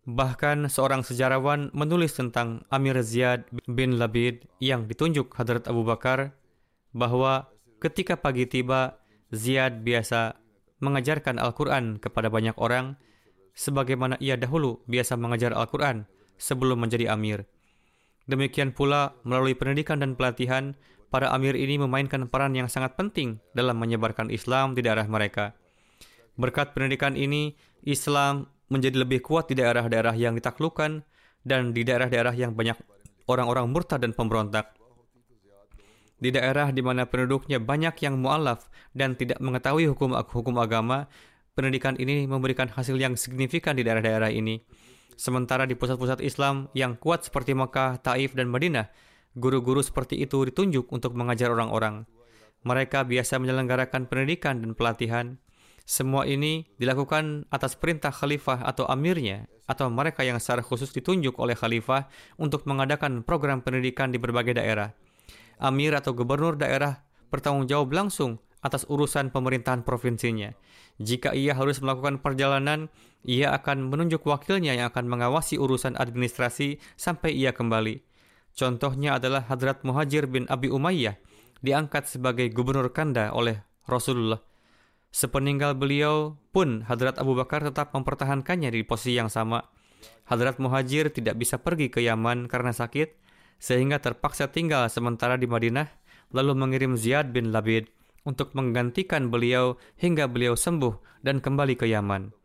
[0.10, 6.34] Bahkan seorang sejarawan menulis tentang Amir Ziyad bin Labid yang ditunjuk Hadrat Abu Bakar
[6.98, 8.98] bahwa ketika pagi tiba,
[9.30, 10.34] Ziyad biasa
[10.82, 12.98] mengajarkan Al-Quran kepada banyak orang,
[13.54, 16.10] sebagaimana ia dahulu biasa mengajar Al-Quran
[16.42, 17.48] sebelum menjadi amir.
[18.24, 20.80] Demikian pula, melalui pendidikan dan pelatihan,
[21.12, 25.54] para amir ini memainkan peran yang sangat penting dalam menyebarkan Islam di daerah mereka.
[26.40, 27.54] Berkat pendidikan ini,
[27.84, 31.04] Islam menjadi lebih kuat di daerah-daerah yang ditaklukkan
[31.44, 32.80] dan di daerah-daerah yang banyak
[33.28, 34.74] orang-orang murtad dan pemberontak.
[36.18, 41.12] Di daerah di mana penduduknya banyak yang mu'alaf dan tidak mengetahui hukum hukum agama,
[41.54, 44.64] pendidikan ini memberikan hasil yang signifikan di daerah-daerah ini.
[45.14, 48.90] Sementara di pusat-pusat Islam yang kuat seperti Mekah, Taif, dan Madinah,
[49.38, 52.06] guru-guru seperti itu ditunjuk untuk mengajar orang-orang.
[52.64, 55.38] Mereka biasa menyelenggarakan pendidikan dan pelatihan.
[55.84, 61.60] Semua ini dilakukan atas perintah khalifah atau amirnya, atau mereka yang secara khusus ditunjuk oleh
[61.60, 62.08] khalifah
[62.40, 64.96] untuk mengadakan program pendidikan di berbagai daerah.
[65.60, 70.56] Amir atau gubernur daerah bertanggung jawab langsung atas urusan pemerintahan provinsinya.
[71.04, 72.88] Jika ia harus melakukan perjalanan,
[73.24, 78.04] ia akan menunjuk wakilnya yang akan mengawasi urusan administrasi sampai ia kembali.
[78.54, 81.18] Contohnya adalah Hadrat Muhajir bin Abi Umayyah,
[81.66, 84.44] diangkat sebagai gubernur Kanda oleh Rasulullah.
[85.10, 89.66] Sepeninggal beliau pun Hadrat Abu Bakar tetap mempertahankannya di posisi yang sama.
[90.28, 93.18] Hadrat Muhajir tidak bisa pergi ke Yaman karena sakit,
[93.58, 95.88] sehingga terpaksa tinggal sementara di Madinah,
[96.36, 97.88] lalu mengirim Ziyad bin Labid
[98.28, 102.43] untuk menggantikan beliau hingga beliau sembuh dan kembali ke Yaman.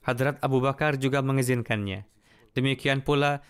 [0.00, 2.08] Hadrat Abu Bakar juga mengizinkannya.
[2.56, 3.44] Demikian pula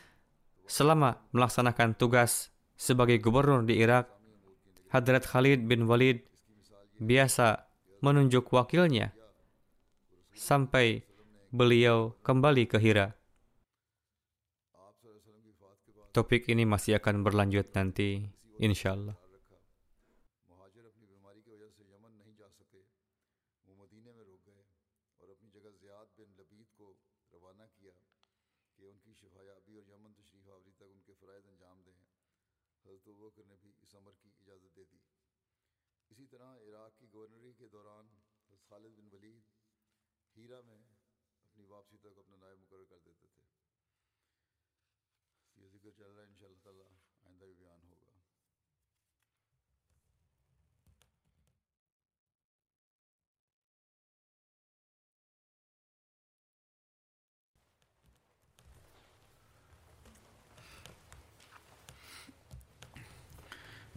[0.67, 4.11] selama melaksanakan tugas sebagai gubernur di Irak,
[4.91, 6.27] Hadrat Khalid bin Walid
[6.99, 7.71] biasa
[8.01, 9.13] menunjuk wakilnya
[10.35, 11.05] sampai
[11.53, 13.15] beliau kembali ke Hira.
[16.11, 18.27] Topik ini masih akan berlanjut nanti,
[18.59, 19.20] insya Allah.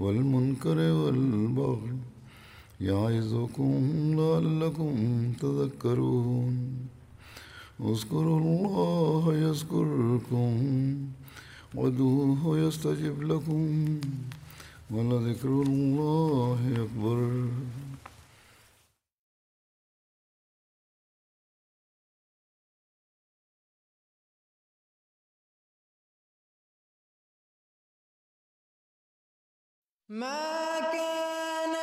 [0.00, 1.96] والمنکر والبغی
[2.86, 6.54] یعظکم لعلکم تذکرون.
[7.80, 10.54] اذکروا اللہ یذکرکم
[11.74, 13.98] ودوہ یستجب لکم
[14.90, 17.20] ولذکر اللہ اکبر.
[30.10, 31.79] ما كان